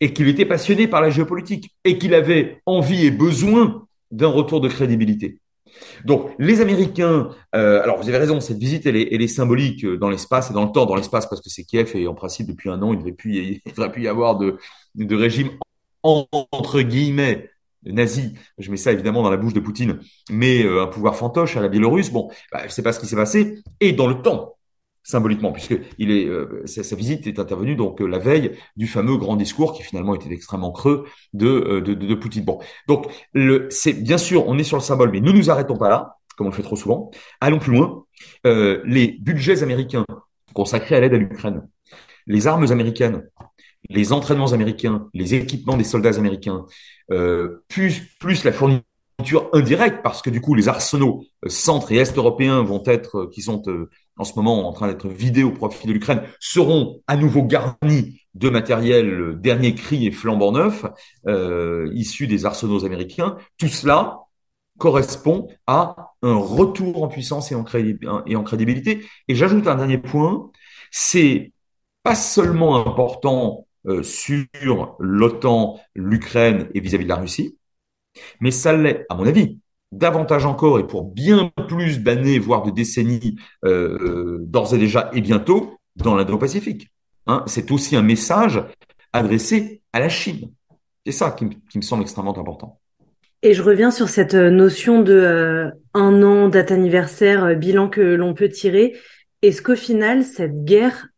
[0.00, 4.60] et qu'il était passionné par la géopolitique, et qu'il avait envie et besoin d'un retour
[4.60, 5.40] de crédibilité.
[6.04, 10.08] Donc, les Américains, euh, alors vous avez raison, cette visite, elle est, symbolique euh, dans
[10.08, 12.70] l'espace et dans le temps, dans l'espace, parce que c'est Kiev, et en principe, depuis
[12.70, 13.04] un an, il ne
[13.70, 14.58] devrait plus, y avoir de,
[14.94, 15.50] de régime
[16.02, 17.50] entre guillemets
[17.84, 18.34] nazi.
[18.58, 19.98] Je mets ça évidemment dans la bouche de Poutine,
[20.30, 22.10] mais euh, un pouvoir fantoche à la Biélorusse.
[22.10, 23.62] Bon, bah, je sais pas ce qui s'est passé.
[23.80, 24.55] Et dans le temps,
[25.06, 29.16] symboliquement, puisque il est, euh, sa, visite est intervenue donc euh, la veille du fameux
[29.16, 32.44] grand discours qui finalement était extrêmement creux de, euh, de, de, Poutine.
[32.44, 33.06] Bon, donc
[33.70, 36.48] c'est bien sûr, on est sur le symbole, mais ne nous arrêtons pas là, comme
[36.48, 37.12] on le fait trop souvent.
[37.40, 38.04] Allons plus loin.
[38.44, 40.04] les budgets américains
[40.54, 41.68] consacrés à l'aide à l'Ukraine,
[42.26, 43.22] les armes américaines,
[43.88, 46.66] les entraînements américains, les équipements des soldats américains,
[47.68, 52.62] plus plus la fourniture indirecte, parce que du coup les arsenaux centre et est européens
[52.62, 53.62] vont être, qui sont
[54.16, 58.20] en ce moment en train d'être vidés au profit de l'Ukraine, seront à nouveau garnis
[58.34, 60.84] de matériel dernier cri et flambant neuf,
[61.26, 63.36] euh, issus des arsenaux américains.
[63.58, 64.20] Tout cela
[64.78, 69.06] correspond à un retour en puissance et en, crédibilité.
[69.28, 70.50] Et j'ajoute un dernier point,
[70.90, 71.52] c'est
[72.02, 77.58] pas seulement important euh, sur l'OTAN, l'Ukraine et vis-à-vis -vis de la Russie,
[78.40, 79.60] mais ça l'est, à mon avis,
[79.96, 85.10] davantage encore et pour bien plus d'années, voire de décennies, euh, euh, d'ores et déjà
[85.12, 86.90] et bientôt, dans l'Indo-Pacifique.
[87.26, 88.62] Hein, c'est aussi un message
[89.12, 90.50] adressé à la Chine.
[91.04, 92.80] C'est ça qui, me semble extrêmement important.
[93.42, 98.48] Et je reviens sur cette notion de un an, date anniversaire, bilan que l'on peut
[98.48, 98.96] tirer.
[99.42, 101.08] Est-ce qu'au final, cette guerre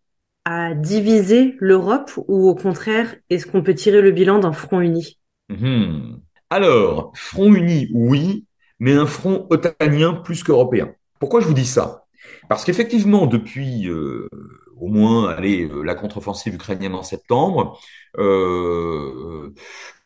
[0.45, 5.19] a divisé l'Europe ou au contraire, est-ce qu'on peut tirer le bilan d'un front uni?
[5.49, 6.17] Mmh.
[6.51, 8.47] Alors, front uni, oui,
[8.79, 10.93] mais un front otanien plus qu'européen.
[11.21, 12.05] Pourquoi je vous dis ça?
[12.49, 14.29] Parce qu'effectivement, depuis euh,
[14.77, 17.79] au moins aller la contre-offensive ukrainienne en septembre,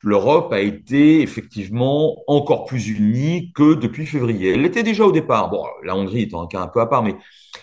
[0.02, 4.52] l'Europe a été effectivement encore plus unie que depuis février.
[4.52, 5.50] Elle l'était déjà au départ.
[5.50, 7.16] Bon, la Hongrie étant un cas un peu à part, mais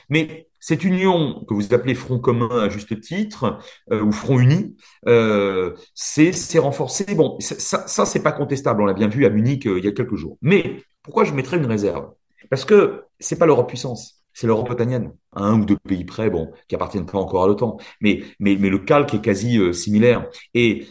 [0.10, 3.60] mais cette union que vous appelez Front commun à juste titre
[3.92, 4.76] euh, ou Front uni,
[5.08, 7.06] euh, c'est renforcé.
[7.16, 8.82] Bon, ça, c'est pas contestable.
[8.82, 10.38] On l'a bien vu à Munich euh, il y a quelques jours.
[10.42, 12.12] Mais pourquoi je mettrais une réserve?
[12.50, 14.24] Parce que c'est pas l'Europe puissance.
[14.34, 17.78] C'est l'Europe otanienne, un ou deux pays près, bon, qui appartiennent pas encore à l'OTAN,
[18.00, 20.28] mais, le calque est quasi euh, similaire.
[20.54, 20.88] Et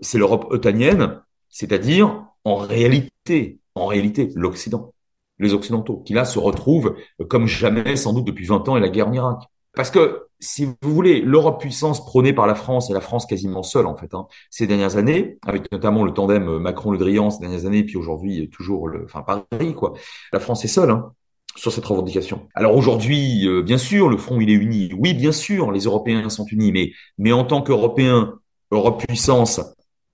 [0.00, 4.92] c'est l'Europe otanienne, c'est-à-dire en réalité, en réalité, l'Occident
[5.40, 6.96] les Occidentaux, qui là se retrouvent
[7.28, 9.42] comme jamais, sans doute depuis 20 ans, et la guerre en Irak.
[9.74, 13.62] Parce que, si vous voulez, l'Europe puissance prônée par la France, et la France quasiment
[13.62, 17.66] seule en fait, hein, ces dernières années, avec notamment le tandem Macron-Le Drian ces dernières
[17.66, 19.92] années, puis aujourd'hui toujours le, enfin Paris quoi.
[20.32, 21.12] La France est seule hein,
[21.56, 22.48] sur cette revendication.
[22.54, 24.92] Alors aujourd'hui, euh, bien sûr, le front il est uni.
[24.98, 28.34] Oui, bien sûr, les Européens sont unis, mais mais en tant qu'Européens,
[28.72, 29.60] Europe puissance,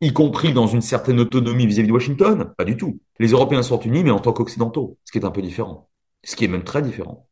[0.00, 2.98] y compris dans une certaine autonomie vis-à-vis de Washington Pas du tout.
[3.18, 5.88] Les Européens sont unis, mais en tant qu'occidentaux, ce qui est un peu différent,
[6.24, 7.26] ce qui est même très différent.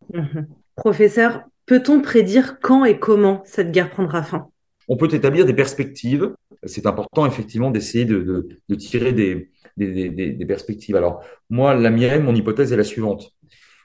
[0.77, 4.49] Professeur, peut-on prédire quand et comment cette guerre prendra fin?
[4.89, 6.35] On peut établir des perspectives.
[6.65, 8.49] C'est important, effectivement, d'essayer de,
[8.79, 10.97] tirer des, perspectives.
[10.97, 13.33] Alors, moi, la mienne, mon hypothèse est la suivante.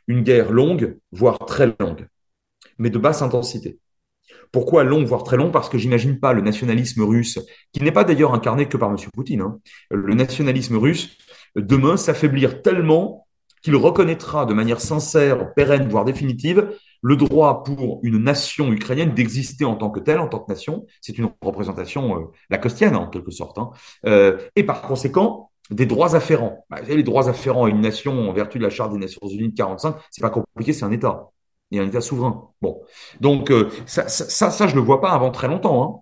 [0.08, 2.08] Une guerre longue, voire très longue,
[2.78, 3.80] mais de basse intensité.
[4.52, 7.39] Pourquoi long, voire très long Parce que j'imagine pas le nationalisme russe,
[7.72, 8.98] qui n'est pas d'ailleurs incarné que par M.
[9.13, 9.60] Poutine, hein.
[9.92, 11.18] le nationalisme russe,
[11.56, 13.28] demain s'affaiblir tellement
[13.62, 16.70] qu'il reconnaîtra de manière sincère, pérenne, voire définitive,
[17.02, 20.86] le droit pour une nation ukrainienne d'exister en tant que telle, en tant que nation.
[21.02, 23.58] C'est une représentation euh, lacostienne, en quelque sorte.
[23.58, 23.72] Hein.
[24.06, 26.66] Euh, et par conséquent, des droits afférents.
[26.70, 29.50] Bah, les droits afférents à une nation en vertu de la Charte des Nations Unies
[29.50, 31.30] de 45, c'est pas compliqué, c'est un État
[31.72, 32.50] et un État souverain.
[32.62, 32.82] Bon,
[33.22, 35.84] donc euh, ça, ça, ça, je le vois pas avant très longtemps.
[35.84, 36.02] Hein.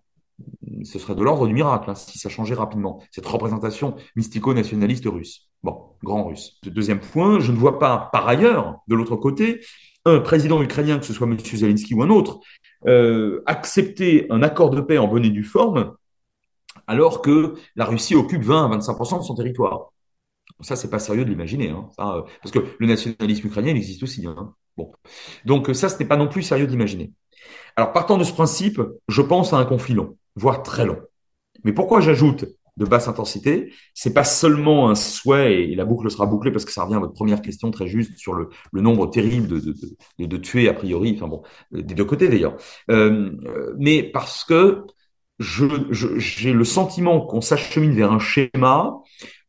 [0.84, 3.02] Ce serait de l'ordre du miracle hein, si ça changeait rapidement.
[3.12, 5.50] Cette représentation mystico-nationaliste russe.
[5.64, 6.60] Bon, grand russe.
[6.64, 9.62] Deuxième point, je ne vois pas par ailleurs, de l'autre côté,
[10.08, 11.38] un président ukrainien, que ce soit M.
[11.40, 12.40] Zelensky ou un autre,
[12.88, 15.96] euh, accepter un accord de paix en bonne et due forme,
[16.88, 19.92] alors que la Russie occupe 20 à 25% de son territoire.
[20.62, 21.90] Ça, c'est pas sérieux de l'imaginer, hein.
[22.00, 24.26] Euh, parce que le nationalisme ukrainien existe aussi.
[24.26, 24.54] Hein.
[25.46, 27.12] Donc ça, ce n'est pas non plus sérieux d'imaginer.
[27.76, 31.00] Alors partant de ce principe, je pense à un conflit long, voire très long.
[31.64, 32.46] Mais pourquoi j'ajoute
[32.78, 36.72] de basse intensité C'est pas seulement un souhait, et la boucle sera bouclée parce que
[36.72, 40.38] ça revient à votre première question très juste sur le, nombre terrible de, de, de,
[40.38, 42.56] tués a priori, enfin bon, des deux côtés d'ailleurs.
[42.90, 43.32] Euh,
[43.78, 44.86] mais parce que
[45.40, 48.96] j'ai le sentiment qu'on s'achemine vers un schéma,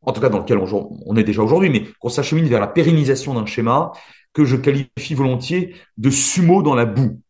[0.02, 3.34] en tout cas dans lequel on est déjà aujourd'hui, mais qu'on s'achemine vers la pérennisation
[3.34, 3.92] d'un schéma
[4.32, 7.20] que je qualifie volontiers de sumo dans la boue.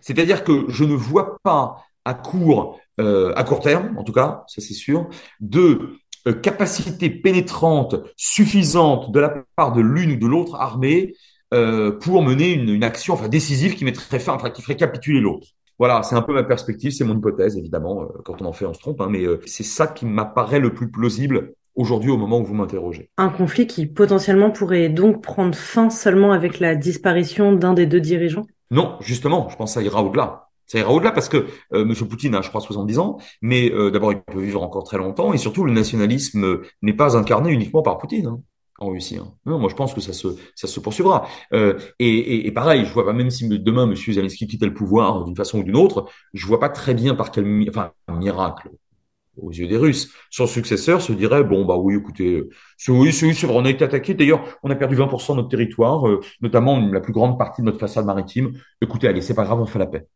[0.00, 4.44] C'est-à-dire que je ne vois pas à court, euh, à court terme, en tout cas,
[4.48, 5.08] ça c'est sûr,
[5.40, 11.14] de euh, capacité pénétrante suffisante de la part de l'une ou de l'autre armée
[11.54, 15.20] euh, pour mener une, une, action enfin décisive qui mettrait fin, enfin, qui ferait capituler
[15.20, 15.46] l'autre.
[15.78, 18.08] Voilà, c'est un peu ma perspective, c'est mon hypothèse évidemment.
[18.24, 20.90] Quand on en fait, on se trompe, hein, mais c'est ça qui m'apparaît le plus
[20.90, 23.08] plausible aujourd'hui au moment où vous m'interrogez.
[23.16, 28.00] Un conflit qui potentiellement pourrait donc prendre fin seulement avec la disparition d'un des deux
[28.00, 28.46] dirigeants?
[28.70, 30.47] Non, justement, je pense que ça ira au-delà.
[30.68, 31.94] Ça ira au-delà parce que euh, M.
[32.08, 35.32] Poutine a, je crois, 70 ans, mais euh, d'abord, il peut vivre encore très longtemps,
[35.32, 38.26] et surtout, le nationalisme n'est pas incarné uniquement par Poutine.
[38.26, 38.40] Hein,
[38.78, 39.16] en Russie.
[39.16, 39.34] Hein.
[39.44, 41.26] Non, moi je pense que ça se ça se poursuivra.
[41.52, 43.96] Euh, et, et, et, pareil, je vois pas même si demain M.
[43.96, 47.30] Zelensky quitte le pouvoir d'une façon ou d'une autre, je vois pas très bien par
[47.30, 48.70] quel enfin miracle
[49.36, 50.12] aux yeux des Russes.
[50.30, 52.44] Son successeur se dirait bon bah oui, écoutez,
[52.88, 54.14] oui, c'est vrai, on a été attaqué.
[54.14, 57.66] D'ailleurs, on a perdu 20% de notre territoire, euh, notamment la plus grande partie de
[57.66, 58.52] notre façade maritime.
[58.80, 60.06] Écoutez, allez, c'est pas grave, on fait la paix.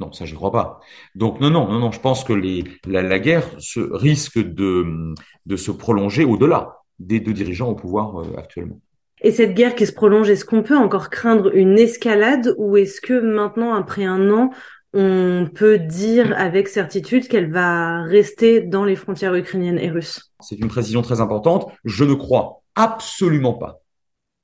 [0.00, 0.80] Non, ça j'y crois pas.
[1.14, 5.14] Donc non, non, non, non, je pense que les, la, la guerre se, risque de,
[5.46, 8.80] de se prolonger au-delà des deux dirigeants au pouvoir euh, actuellement.
[9.20, 13.00] Et cette guerre qui se prolonge, est-ce qu'on peut encore craindre une escalade ou est-ce
[13.00, 14.50] que maintenant, après un an,
[14.92, 20.32] on peut dire avec certitude qu'elle va rester dans les frontières ukrainiennes et russes?
[20.40, 21.72] C'est une précision très importante.
[21.84, 23.80] Je ne crois absolument pas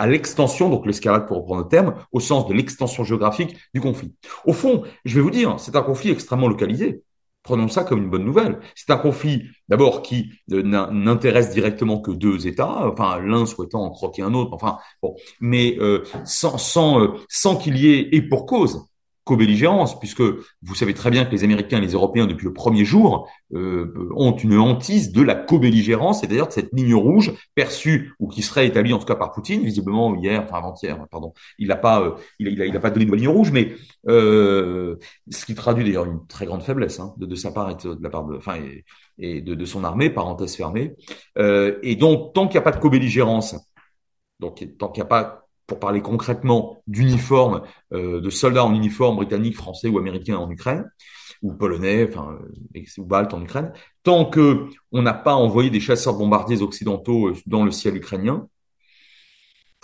[0.01, 4.15] à l'extension, donc l'escalade pour reprendre le terme, au sens de l'extension géographique du conflit.
[4.47, 7.03] Au fond, je vais vous dire, c'est un conflit extrêmement localisé.
[7.43, 8.61] Prenons ça comme une bonne nouvelle.
[8.75, 13.91] C'est un conflit, d'abord, qui euh, n'intéresse directement que deux États, enfin l'un souhaitant en
[13.91, 18.23] croquer un autre, enfin bon, mais euh, sans sans euh, sans qu'il y ait et
[18.23, 18.90] pour cause
[19.31, 22.85] co-belligérance, puisque vous savez très bien que les Américains et les Européens, depuis le premier
[22.85, 28.27] jour, euh, ont une hantise de la co-belligérance, c'est-à-dire de cette ligne rouge perçue ou
[28.27, 31.77] qui serait établie en tout cas par Poutine, visiblement hier, enfin avant-hier, pardon, il n'a
[31.77, 33.77] pas, euh, il, pas donné de ligne rouge, mais
[34.09, 34.97] euh,
[35.31, 38.11] ce qui traduit d'ailleurs une très grande faiblesse hein, de, sa part et de, la
[38.11, 38.57] part de, enfin,
[39.17, 40.97] et, de, son armée, parenthèse fermée.
[41.37, 43.55] Et donc, tant qu'il n'y a pas de co-belligérance,
[44.41, 47.63] donc tant qu'il n'y a pas pour parler concrètement d'uniformes,
[47.93, 50.91] euh, de soldats en uniforme britannique, français ou américain en Ukraine,
[51.43, 52.41] ou polonais, enfin,
[52.99, 57.37] ou baltes en Ukraine, tant que on n'a pas envoyé des chasseurs bombardiers occidentaux euh,
[57.47, 58.49] dans le ciel ukrainien,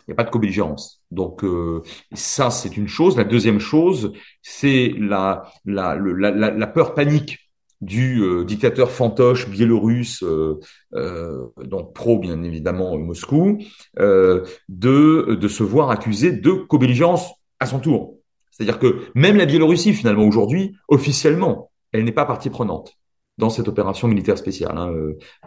[0.01, 1.05] il n'y a pas de co-belligérance.
[1.13, 1.83] Donc euh,
[2.13, 3.17] ça, c'est une chose.
[3.17, 4.13] La deuxième chose,
[4.43, 7.46] c'est la, la, la, peur panique
[7.81, 10.59] du euh, dictateur fantoche biélorusse, euh,
[10.95, 13.59] euh, donc pro bien évidemment Moscou,
[13.99, 18.17] euh, de, de se voir accusé de co-belligérance à son tour.
[18.51, 22.95] C'est-à-dire que même la Biélorussie, finalement, aujourd'hui, officiellement, elle n'est pas partie prenante
[23.37, 24.91] dans cette opération militaire spéciale, hein,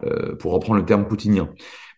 [0.06, 1.50] euh, pour reprendre le terme poutinien.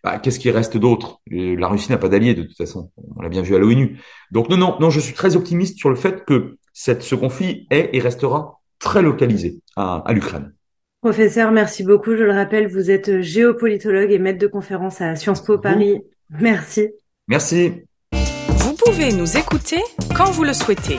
[0.02, 1.20] Bah, Qu'est-ce qui reste d'autre?
[1.30, 4.00] La Russie n'a pas d'alliés de toute façon, on l'a bien vu à l'ONU.
[4.30, 7.66] Donc non, non, non, je suis très optimiste sur le fait que cette, ce conflit
[7.70, 10.52] est et restera très localisé à, à l'Ukraine.
[11.00, 12.14] Professeur, merci beaucoup.
[12.16, 16.00] Je le rappelle, vous êtes géopolitologue et maître de conférence à Sciences Po Paris.
[16.30, 16.90] Merci.
[17.28, 17.82] Merci.
[18.12, 19.80] Vous pouvez nous écouter
[20.16, 20.98] quand vous le souhaitez.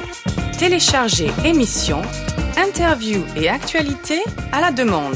[0.59, 2.01] Téléchargez émissions,
[2.57, 4.21] interviews et actualités
[4.51, 5.15] à la demande.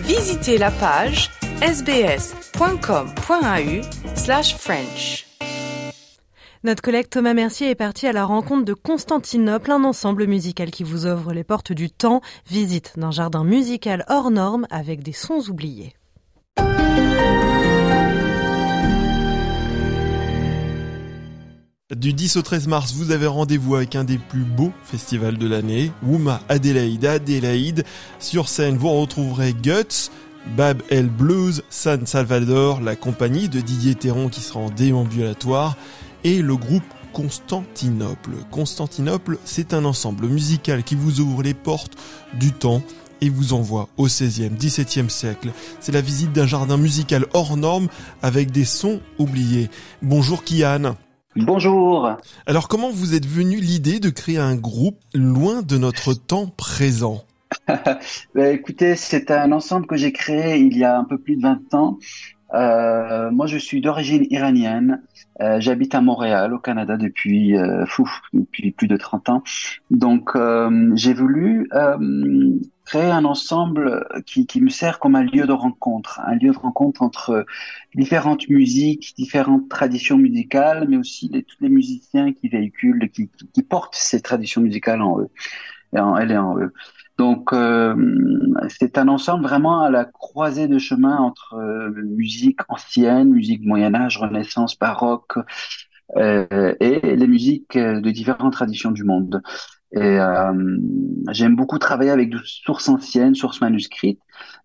[0.00, 3.06] Visitez la page sbs.com.au
[4.14, 5.31] slash French.
[6.64, 10.84] Notre collègue Thomas Mercier est parti à la rencontre de Constantinople, un ensemble musical qui
[10.84, 15.40] vous ouvre les portes du temps, visite d'un jardin musical hors norme avec des sons
[15.48, 15.92] oubliés.
[21.96, 25.48] Du 10 au 13 mars, vous avez rendez-vous avec un des plus beaux festivals de
[25.48, 27.82] l'année, Wouma Adélaïde Adélaïde.
[28.20, 30.10] Sur scène, vous retrouverez Guts,
[30.56, 35.76] Bab El Blues, San Salvador, la compagnie de Didier Théron qui sera en déambulatoire,
[36.24, 38.36] et le groupe Constantinople.
[38.50, 41.96] Constantinople, c'est un ensemble musical qui vous ouvre les portes
[42.34, 42.82] du temps
[43.20, 45.50] et vous envoie au 16e, 17e siècle.
[45.80, 47.88] C'est la visite d'un jardin musical hors norme
[48.22, 49.70] avec des sons oubliés.
[50.02, 50.96] Bonjour Kian.
[51.36, 52.10] Bonjour.
[52.46, 57.24] Alors comment vous êtes venu l'idée de créer un groupe loin de notre temps présent?
[58.34, 61.42] Bah, Écoutez, c'est un ensemble que j'ai créé il y a un peu plus de
[61.42, 61.98] 20 ans.
[62.54, 65.02] Euh, moi, je suis d'origine iranienne.
[65.40, 69.42] Euh, J'habite à Montréal, au Canada, depuis, euh, fou, depuis plus de 30 ans.
[69.90, 75.46] Donc, euh, j'ai voulu euh, créer un ensemble qui, qui me sert comme un lieu
[75.46, 77.46] de rencontre, un lieu de rencontre entre
[77.94, 83.62] différentes musiques, différentes traditions musicales, mais aussi les, tous les musiciens qui véhiculent, qui, qui,
[83.62, 85.30] portent ces traditions musicales en eux,
[85.96, 86.72] en elles et en eux.
[87.22, 87.94] Donc, euh,
[88.68, 93.94] c'est un ensemble vraiment à la croisée de chemin entre euh, musique ancienne, musique Moyen
[93.94, 95.38] Âge, Renaissance, baroque
[96.16, 99.40] euh, et les musiques de différentes traditions du monde.
[99.94, 100.18] Et
[101.32, 104.20] j'aime beaucoup travailler avec des sources anciennes, sources manuscrites,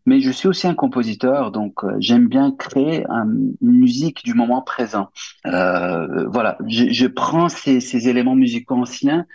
[0.05, 3.28] mais je suis aussi un compositeur, donc j'aime bien créer un,
[3.62, 5.10] une musique du moment présent.
[5.43, 9.26] voilà, je, je prends ces, ces éléments musicaux anciens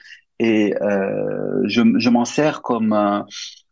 [0.42, 3.20] et euh, je, je m'en sers comme euh,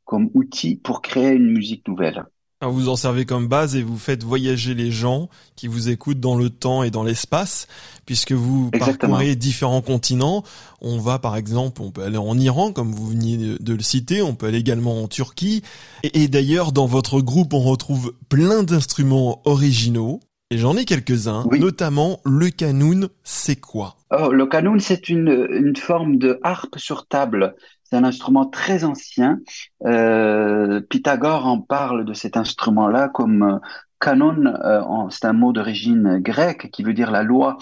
[0.05, 2.25] comme outil pour créer une musique nouvelle.
[2.62, 6.21] Alors vous en servez comme base et vous faites voyager les gens qui vous écoutent
[6.21, 7.66] dans le temps et dans l'espace,
[8.05, 9.14] puisque vous Exactement.
[9.14, 10.45] parcourez différents continents.
[10.83, 14.21] On va par exemple, on peut aller en Iran, comme vous veniez de le citer,
[14.21, 15.62] on peut aller également en Turquie.
[16.03, 20.21] Et, et d'ailleurs, dans votre groupe, on retrouve plein d'instruments originaux.
[20.53, 21.61] Et j'en ai quelques-uns, Oui.
[21.61, 23.96] notamment le canoun, c'est quoi?
[24.11, 27.55] Oh, le canoun, c'est une, une forme de harpe sur table.
[27.84, 29.38] C'est un instrument très ancien.
[29.86, 33.59] Euh, Pythagore en parle de cet instrument-là comme euh,
[34.01, 34.44] canon.
[34.46, 37.57] euh, en- c'est un mot d'origine grecque qui veut dire la loi.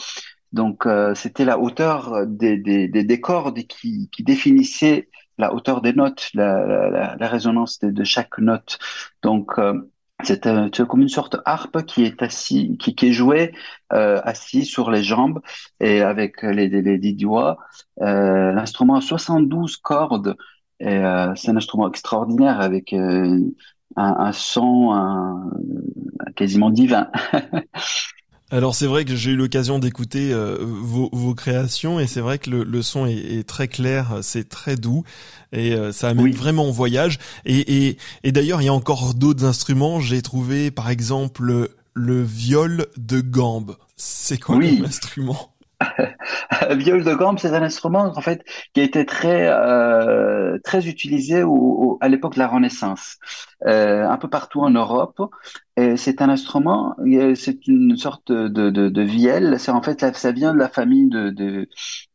[0.53, 5.82] Donc, euh, c'était la hauteur des, des, des, des cordes qui, qui définissait la hauteur
[5.82, 8.78] des notes, la, la, la- la résonance de, de chaque note.
[9.22, 9.74] Donc, euh,
[10.25, 13.53] c'est euh, comme une sorte harpe qui est assis, qui, qui est jouée
[13.93, 15.41] euh, assis sur les jambes
[15.81, 17.59] et avec les, les, les dix doigts.
[18.03, 20.37] Euh, L'instrument a 72 cordes
[20.81, 23.39] et euh, c'est un instrument extraordinaire avec euh,
[23.97, 25.51] un, un son un
[26.37, 27.11] quasiment divin.
[28.51, 32.38] Alors c'est vrai que j'ai eu l'occasion d'écouter euh, vos, vos créations et c'est vrai
[32.38, 35.05] que le, le son est, est très clair, c'est très doux
[35.53, 37.18] et euh, ça amène vraiment en voyage.
[37.44, 40.01] Et, et, et d'ailleurs il y a encore d'autres instruments.
[40.01, 43.76] J'ai trouvé par exemple le, le viol de gambe.
[43.96, 44.76] C'est quoi Oui.
[44.78, 45.51] comme instrument?
[46.72, 51.43] viol de gambe, c'est un instrument en fait qui a été très euh, très utilisé
[51.43, 53.18] au, au, à l'époque de la Renaissance,
[53.66, 55.20] euh, un peu partout en Europe.
[55.97, 56.97] C'est un instrument,
[57.37, 59.61] c'est une sorte de, de, de vielle.
[59.61, 61.68] C'est en fait ça vient de la famille de, de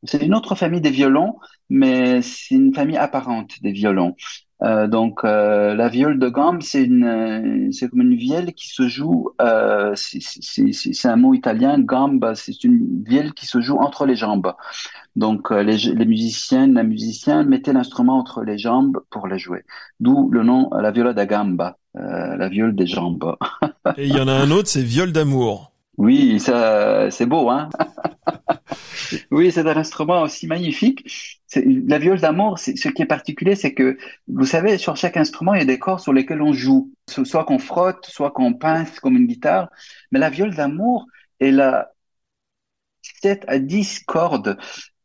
[0.04, 1.38] c'est une autre famille des violons,
[1.70, 4.16] mais c'est une famille apparente des violons.
[4.64, 8.88] Euh, donc euh, la viole de gambe, c'est une, c'est comme une vielle qui se
[8.88, 9.30] joue.
[9.42, 11.80] Euh, c'est un mot italien.
[11.80, 14.54] Gamba, c'est une vielle qui se joue entre les jambes.
[15.16, 19.64] Donc les, les musiciennes, les musiciens mettaient l'instrument entre les jambes pour la jouer.
[20.00, 23.36] D'où le nom la viola da gamba, la viole des jambes.
[23.98, 25.72] Et il y en a un autre, c'est viole d'amour.
[25.98, 27.70] Oui, ça, c'est beau, hein.
[29.32, 31.40] oui, c'est un instrument aussi magnifique.
[31.56, 33.98] La viole d'amour, ce qui est particulier, c'est que,
[34.28, 36.92] vous savez, sur chaque instrument, il y a des cordes sur lesquelles on joue.
[37.08, 39.70] Soit qu'on frotte, soit qu'on pince comme une guitare.
[40.12, 41.06] Mais la viole d'amour,
[41.40, 41.92] elle a
[43.22, 44.58] 7 à 10 cordes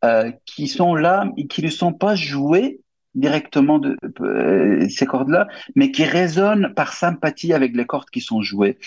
[0.05, 2.81] euh, qui sont là et qui ne sont pas jouées
[3.15, 8.43] directement de euh, ces cordes-là, mais qui résonnent par sympathie avec les cordes qui sont
[8.43, 8.79] jouées.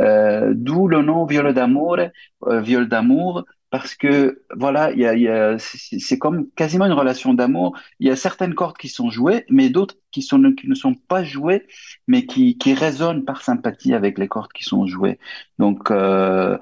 [0.00, 1.98] Euh, D'où le nom viole d'amour,
[2.40, 3.44] d'amour,
[3.74, 7.76] parce que voilà, y a c'est comme quasiment une relation d'amour.
[7.98, 10.94] Il y a certaines cordes qui sont jouées, mais d'autres qui, sont, qui ne sont
[10.94, 11.66] pas jouées,
[12.06, 15.18] mais qui, qui résonnent par sympathie avec les cordes qui sont jouées.
[15.58, 16.56] Donc, euh,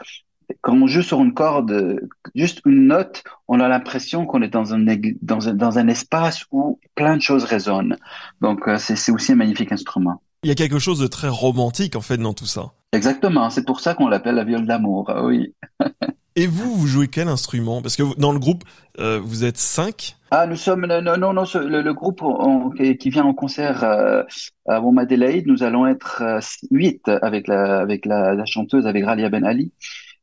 [0.63, 2.01] quand on joue sur une corde,
[2.35, 4.83] juste une note, on a l'impression qu'on est dans un,
[5.21, 7.99] dans, un, dans un espace où plein de choses résonnent.
[8.41, 10.23] Donc, euh, c'est aussi un magnifique instrument.
[10.45, 12.73] Il y a quelque chose de très romantique en fait dans tout ça.
[12.93, 15.55] Exactement, c'est pour ça qu'on l'appelle la viole d'amour, ah oui.
[16.35, 17.81] Et vous, vous jouez quel instrument?
[17.81, 18.65] Parce que dans le groupe,
[18.99, 20.17] euh, vous êtes cinq.
[20.33, 24.25] Ah, nous sommes non non non le, le groupe on, qui vient en concert euh,
[24.67, 26.41] à Montmadelaide, nous allons être euh,
[26.73, 29.73] huit avec la avec la, la, chanteuse avec Ralia Ben Ali.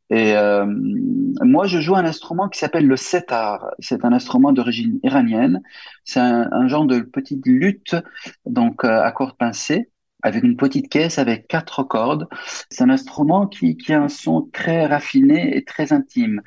[0.10, 3.70] Et euh, moi, je joue un instrument qui s'appelle le setar.
[3.78, 5.62] C'est un instrument d'origine iranienne.
[6.04, 7.96] C'est un, un, genre de petite lutte,
[8.46, 9.92] donc euh, à cordes pincées
[10.22, 12.28] avec une petite caisse avec quatre cordes.
[12.70, 16.42] C'est un instrument qui, qui a un son très raffiné et très intime.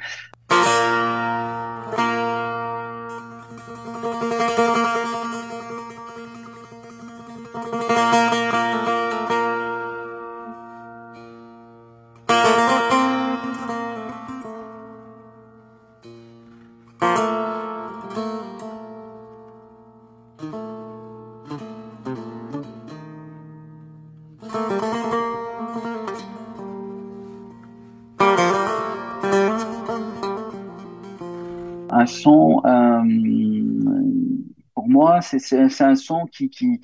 [35.39, 36.81] C'est un son qui, qui,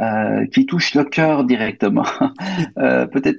[0.00, 2.04] euh, qui touche le cœur directement.
[2.78, 3.38] euh, Peut-être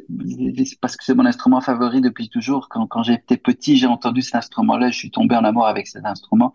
[0.80, 2.70] parce que c'est mon instrument favori depuis toujours.
[2.70, 6.06] Quand, quand j'étais petit, j'ai entendu cet instrument-là, je suis tombé en amour avec cet
[6.06, 6.54] instrument.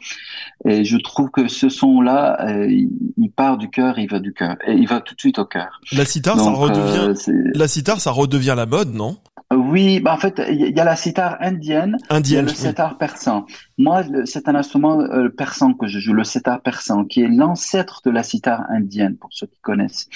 [0.64, 4.56] Et je trouve que ce son-là, euh, il, part du cœur, il va du cœur,
[4.66, 5.80] et il va tout de suite au cœur.
[5.92, 7.12] La sitar, ça redevient.
[7.54, 9.18] la sitar, ça redevient la mode, non?
[9.52, 13.46] Oui, bah en fait, il y a la sitar indienne, indienne le sitar persan.
[13.80, 18.02] Moi, c'est un instrument euh, persan que je joue, le sitar persan, qui est l'ancêtre
[18.04, 20.06] de la sitar indienne, pour ceux qui connaissent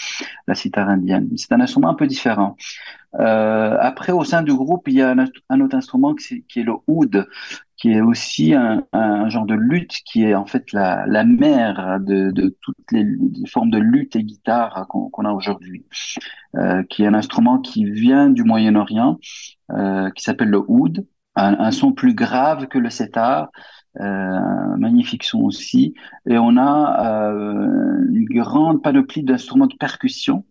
[0.46, 1.30] la sitar indienne.
[1.38, 2.56] C'est un instrument un peu différent.
[3.18, 5.16] Euh, après, au sein du groupe, il y a
[5.48, 7.26] un, autre instrument qui est, le oud,
[7.78, 8.84] qui est aussi un,
[9.30, 13.06] genre de lutte qui est en fait la, mère de, toutes les,
[13.46, 15.86] formes de lutte et guitare qu'on qu a aujourd'hui,
[16.56, 19.18] euh, qui est un instrument qui vient du Moyen-Orient,
[20.14, 21.06] qui s'appelle le oud,
[21.36, 23.50] un, un, son plus grave que le setar,
[24.00, 25.94] euh, un magnifique son aussi,
[26.28, 30.44] et on a euh, une grande panoplie d'instruments de percussion.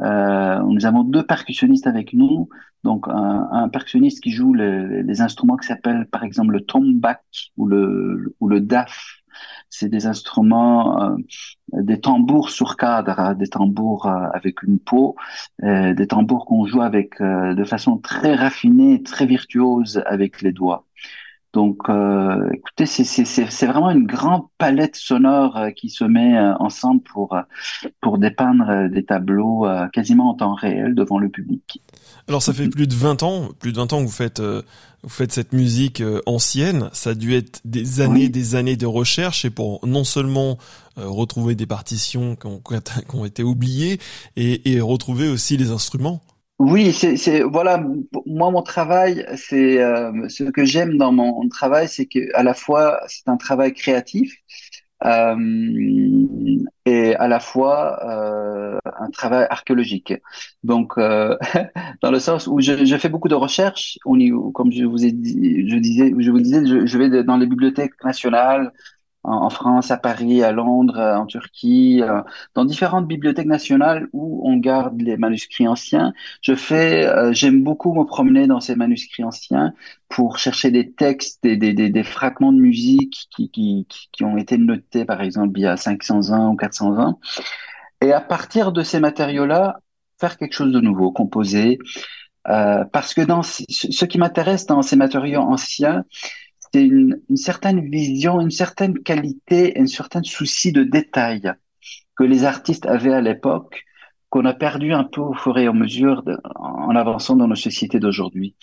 [0.00, 2.48] Euh, nous avons deux percussionnistes avec nous,
[2.84, 7.22] donc un, un percussionniste qui joue les, les instruments qui s'appellent par exemple le tombak
[7.56, 9.21] ou le, ou le daf.
[9.74, 11.16] C'est des instruments, euh,
[11.72, 15.16] des tambours sur cadre, hein, des tambours euh, avec une peau,
[15.62, 20.84] euh, des tambours qu'on joue avec de façon très raffinée, très virtuose avec les doigts.
[21.52, 27.02] Donc, euh, écoutez, c'est vraiment une grande palette sonore euh, qui se met euh, ensemble
[27.02, 27.36] pour
[28.00, 31.82] pour dépeindre des tableaux quasiment en temps réel devant le public.
[32.28, 35.08] Alors, ça fait plus de 20 ans, plus de 20 ans que vous faites vous
[35.08, 36.88] faites cette musique ancienne.
[36.92, 38.30] Ça a dû être des années, oui.
[38.30, 40.58] des années de recherche et pour non seulement
[40.96, 42.60] retrouver des partitions qui ont,
[43.08, 43.98] qui ont été oubliées
[44.36, 46.22] et, et retrouver aussi les instruments.
[46.58, 47.78] Oui, c'est voilà.
[48.26, 52.54] Moi, mon travail, c'est euh, ce que j'aime dans mon travail, c'est que à la
[52.54, 54.36] fois c'est un travail créatif
[55.04, 55.36] euh,
[56.86, 60.14] et à la fois euh, un travail archéologique.
[60.62, 60.94] Donc,
[62.02, 65.04] dans le sens où je, je fais beaucoup de recherches au niveau, comme je vous
[65.04, 68.72] ai dit, je disais, je vais dans les bibliothèques nationales
[69.24, 72.22] en, France, à Paris, à Londres, euh, en Turquie, euh,
[72.54, 76.12] dans différentes bibliothèques nationales où on garde les manuscrits anciens.
[76.40, 79.74] Je fais, euh, j'aime beaucoup me promener dans ces manuscrits anciens
[80.08, 84.36] pour chercher des textes, des, des, des, des fragments de musique qui, qui, qui ont
[84.36, 87.20] été notés, par exemple, il y a 500 ans ou 400 ans.
[88.00, 89.78] Et à partir de ces matériaux-là,
[90.20, 91.78] faire quelque chose de nouveau, composer.
[92.48, 96.04] Euh, parce que dans ce qui m'intéresse dans ces matériaux anciens,
[96.72, 101.52] c'est une, une, certaine vision, une certaine qualité, un certain souci de détail
[102.16, 103.84] que les artistes avaient à l'époque,
[104.30, 107.54] qu'on a perdu un peu au fur et à mesure de, en avançant dans nos
[107.54, 108.56] sociétés d'aujourd'hui.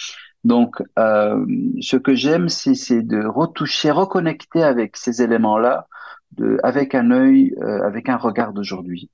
[0.44, 1.46] Donc, euh,
[1.82, 5.88] ce que j'aime, c'est de retoucher, reconnecter avec ces éléments-là,
[6.64, 9.10] avec un œil, euh, avec un regard d'aujourd'hui.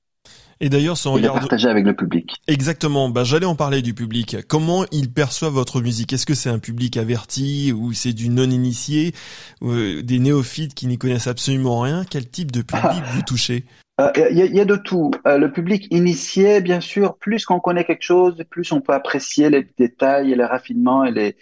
[0.60, 2.40] Et d'ailleurs, son regard partager avec le public.
[2.46, 3.10] Exactement.
[3.10, 4.38] Bah, j'allais en parler du public.
[4.48, 6.12] Comment il perçoit votre musique?
[6.12, 9.14] Est-ce que c'est un public averti ou c'est du non-initié,
[9.62, 12.04] euh, des néophytes qui n'y connaissent absolument rien?
[12.08, 13.64] Quel type de public vous touchez?
[13.98, 15.10] Il euh, y, y, a de tout.
[15.26, 19.48] Euh, le public initié, bien sûr, plus qu'on connaît quelque chose, plus on peut apprécier
[19.48, 21.36] les détails et les raffinements et les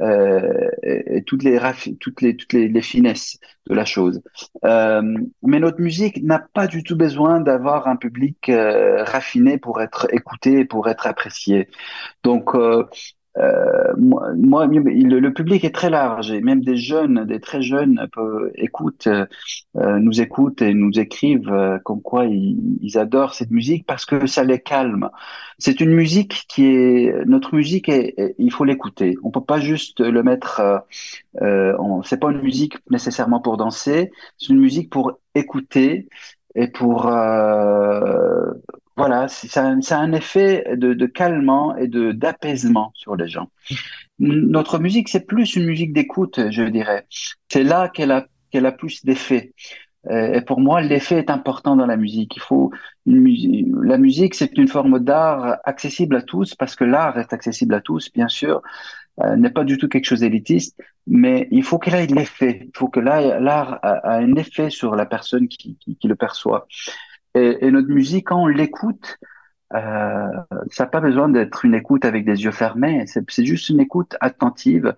[0.00, 1.60] euh, et toutes les
[2.00, 3.38] toutes les toutes les, les, finesses
[3.68, 4.22] de la chose.
[4.64, 5.02] Euh,
[5.44, 10.12] mais notre musique n'a pas du tout besoin d'avoir un public euh, raffiné pour être
[10.12, 11.68] écouté, pour être apprécié.
[12.24, 12.56] Donc
[13.38, 18.08] euh, moi, le, public est très large et même des jeunes, des très jeunes
[18.56, 19.26] écoutent, euh,
[19.76, 24.42] nous écoutent et nous écrivent euh, comme quoi ils, adorent cette musique parce que ça
[24.42, 25.10] les calme.
[25.58, 29.16] C'est une musique qui est notre musique et il faut l'écouter.
[29.22, 30.82] On peut pas juste le mettre.
[31.40, 34.10] Euh, c'est pas une musique nécessairement pour danser.
[34.38, 36.08] C'est une musique pour écouter
[36.54, 38.50] et pour euh,
[38.96, 43.50] voilà, ça, a un effet de, de calmant et de d'apaisement sur les gens.
[44.18, 47.06] Notre musique, c'est plus une musique d'écoute, je dirais.
[47.48, 49.54] C'est là qu'elle a qu'elle a plus d'effet.
[50.10, 52.36] Euh, et pour moi, l'effet est important dans la musique.
[52.36, 52.70] Il faut
[53.06, 53.66] une musique.
[53.82, 57.80] La musique, c'est une forme d'art accessible à tous parce que l'art est accessible à
[57.80, 58.62] tous, bien sûr.
[59.22, 62.62] Euh, n'est pas du tout quelque chose d'élitiste, mais il faut qu'elle ait l'effet.
[62.64, 66.66] Il faut que l'art a, un effet sur la personne qui, qui, le perçoit.
[67.34, 69.18] Et, notre musique, quand on l'écoute,
[69.74, 70.28] euh,
[70.70, 73.04] ça n'a pas besoin d'être une écoute avec des yeux fermés.
[73.06, 74.94] C'est juste une écoute attentive.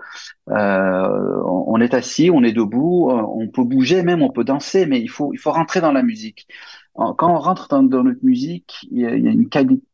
[0.50, 5.00] Euh, on, est assis, on est debout, on peut bouger même, on peut danser, mais
[5.00, 6.46] il faut il faut rentrer dans la musique.
[6.94, 9.48] Quand on rentre dans, dans notre musique, il y a, y a une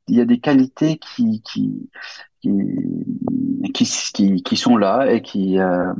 [0.09, 1.89] y a des qualités qui qui
[2.43, 2.51] qui
[3.73, 5.93] qui, qui, sont là et qui, euh,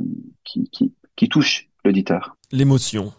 [0.43, 2.35] qui, qui, qui touchent l'auditeur.
[2.51, 3.13] L'émotion.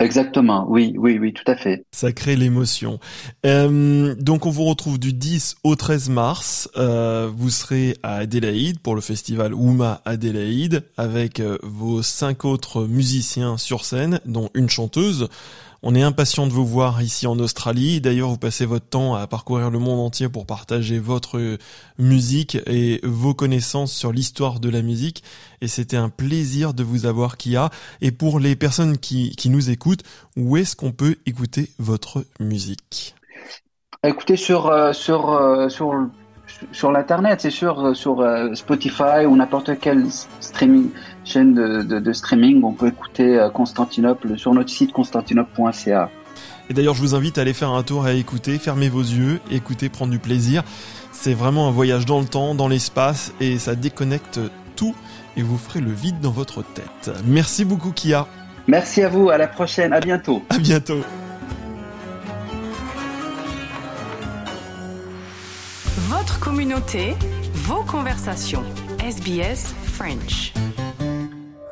[0.00, 1.84] Exactement, oui, oui, oui, tout à fait.
[1.92, 2.98] Ça crée l'émotion.
[3.46, 6.68] Euh, donc on vous retrouve du 10 au 13 mars.
[6.76, 13.58] Euh, vous serez à Adélaïde pour le festival Ouma Adélaïde avec vos cinq autres musiciens
[13.58, 15.28] sur scène, dont une chanteuse.
[15.82, 18.02] On est impatient de vous voir ici en Australie.
[18.02, 21.56] D'ailleurs, vous passez votre temps à parcourir le monde entier pour partager votre
[21.98, 25.24] musique et vos connaissances sur l'histoire de la musique.
[25.62, 27.70] Et c'était un plaisir de vous avoir, Kia.
[28.02, 30.02] Et pour les personnes qui, qui nous écoutent,
[30.36, 33.14] où est-ce qu'on peut écouter votre musique?
[34.04, 35.68] Écoutez, sur, euh, sur, euh,
[36.72, 40.06] sur l'internet, c'est sûr, euh, sur euh, Spotify ou n'importe quelle
[40.40, 40.90] streaming,
[41.24, 46.10] chaîne de, de, de, streaming, on peut écouter euh, Constantinople sur notre site constantinople.ca.
[46.68, 48.58] Et d'ailleurs, je vous invite à aller faire un tour et à écouter.
[48.58, 50.62] Fermez vos yeux, écoutez, prendre du plaisir.
[51.12, 54.40] C'est vraiment un voyage dans le temps, dans l'espace, et ça déconnecte
[54.76, 54.94] tout
[55.36, 57.10] et vous ferez le vide dans votre tête.
[57.24, 58.26] Merci beaucoup, Kia.
[58.66, 59.30] Merci à vous.
[59.30, 59.92] À la prochaine.
[59.92, 60.42] À bientôt.
[60.48, 61.00] À bientôt.
[66.70, 67.16] Communauté,
[67.66, 68.62] vos conversations.
[69.00, 70.52] SBS French.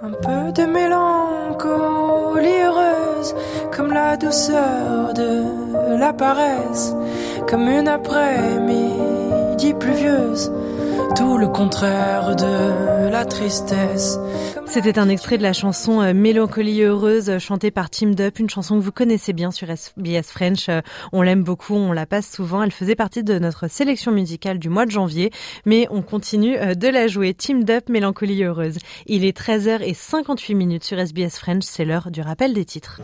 [0.03, 3.35] Un peu de mélancolie heureuse,
[3.71, 6.95] comme la douceur de la paresse,
[7.49, 10.51] comme une après-midi pluvieuse
[11.17, 14.19] tout le contraire de la tristesse.
[14.67, 18.51] C'était un extrait de la chanson euh, Mélancolie heureuse euh, chantée par Team Dup, une
[18.51, 20.69] chanson que vous connaissez bien sur SBS French.
[20.69, 20.81] Euh,
[21.13, 22.63] on l'aime beaucoup, on la passe souvent.
[22.63, 25.31] Elle faisait partie de notre sélection musicale du mois de janvier,
[25.65, 27.35] mais on continue de la jouer.
[27.35, 28.79] Team Dup, Mélancolie heureuse.
[29.07, 33.01] Il est 13h58 minutes sur SBS French, c'est l'heure du rappel des titres.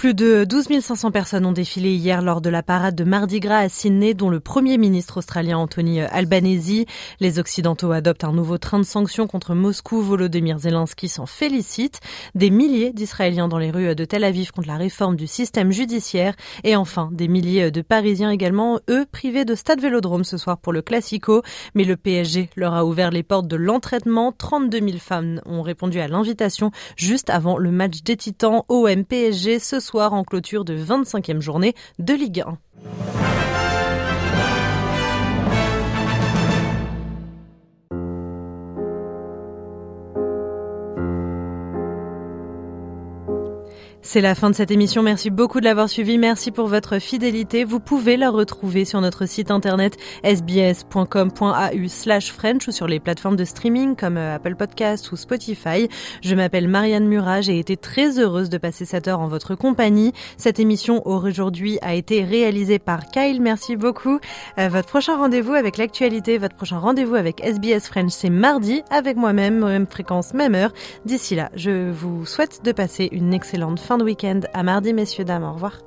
[0.00, 3.58] Plus de 12 500 personnes ont défilé hier lors de la parade de Mardi Gras
[3.58, 6.86] à Sydney, dont le Premier ministre australien Anthony Albanese.
[7.20, 10.00] Les Occidentaux adoptent un nouveau train de sanctions contre Moscou.
[10.00, 12.00] Volodymyr Zelensky s'en félicite.
[12.34, 16.34] Des milliers d'Israéliens dans les rues de Tel Aviv contre la réforme du système judiciaire.
[16.64, 20.72] Et enfin, des milliers de Parisiens également, eux, privés de stade Vélodrome ce soir pour
[20.72, 21.42] le Classico.
[21.74, 24.32] Mais le PSG leur a ouvert les portes de l'entraînement.
[24.32, 29.78] 32 000 femmes ont répondu à l'invitation juste avant le match des Titans OM-PSG ce
[29.78, 33.19] soir soir en clôture de 25e journée de Ligue 1.
[44.12, 45.04] C'est la fin de cette émission.
[45.04, 46.18] Merci beaucoup de l'avoir suivi.
[46.18, 47.62] Merci pour votre fidélité.
[47.62, 53.36] Vous pouvez la retrouver sur notre site internet sbs.com.au slash French ou sur les plateformes
[53.36, 55.88] de streaming comme euh, Apple Podcasts ou Spotify.
[56.22, 57.40] Je m'appelle Marianne Murat.
[57.40, 60.12] J'ai été très heureuse de passer cette heure en votre compagnie.
[60.36, 63.40] Cette émission aujourd'hui a été réalisée par Kyle.
[63.40, 64.18] Merci beaucoup.
[64.58, 69.16] Euh, votre prochain rendez-vous avec l'actualité, votre prochain rendez-vous avec SBS French, c'est mardi avec
[69.16, 70.72] moi-même, même fréquence, même heure.
[71.04, 74.40] D'ici là, je vous souhaite de passer une excellente fin fin de week-end.
[74.52, 75.44] À mardi, messieurs, dames.
[75.44, 75.78] Au revoir.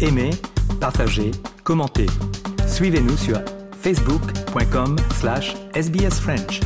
[0.00, 0.30] Aimez,
[0.80, 1.30] partagez,
[1.64, 2.06] commentez.
[2.66, 3.40] Suivez-nous sur
[3.80, 6.60] facebook.com slash sbsfrench.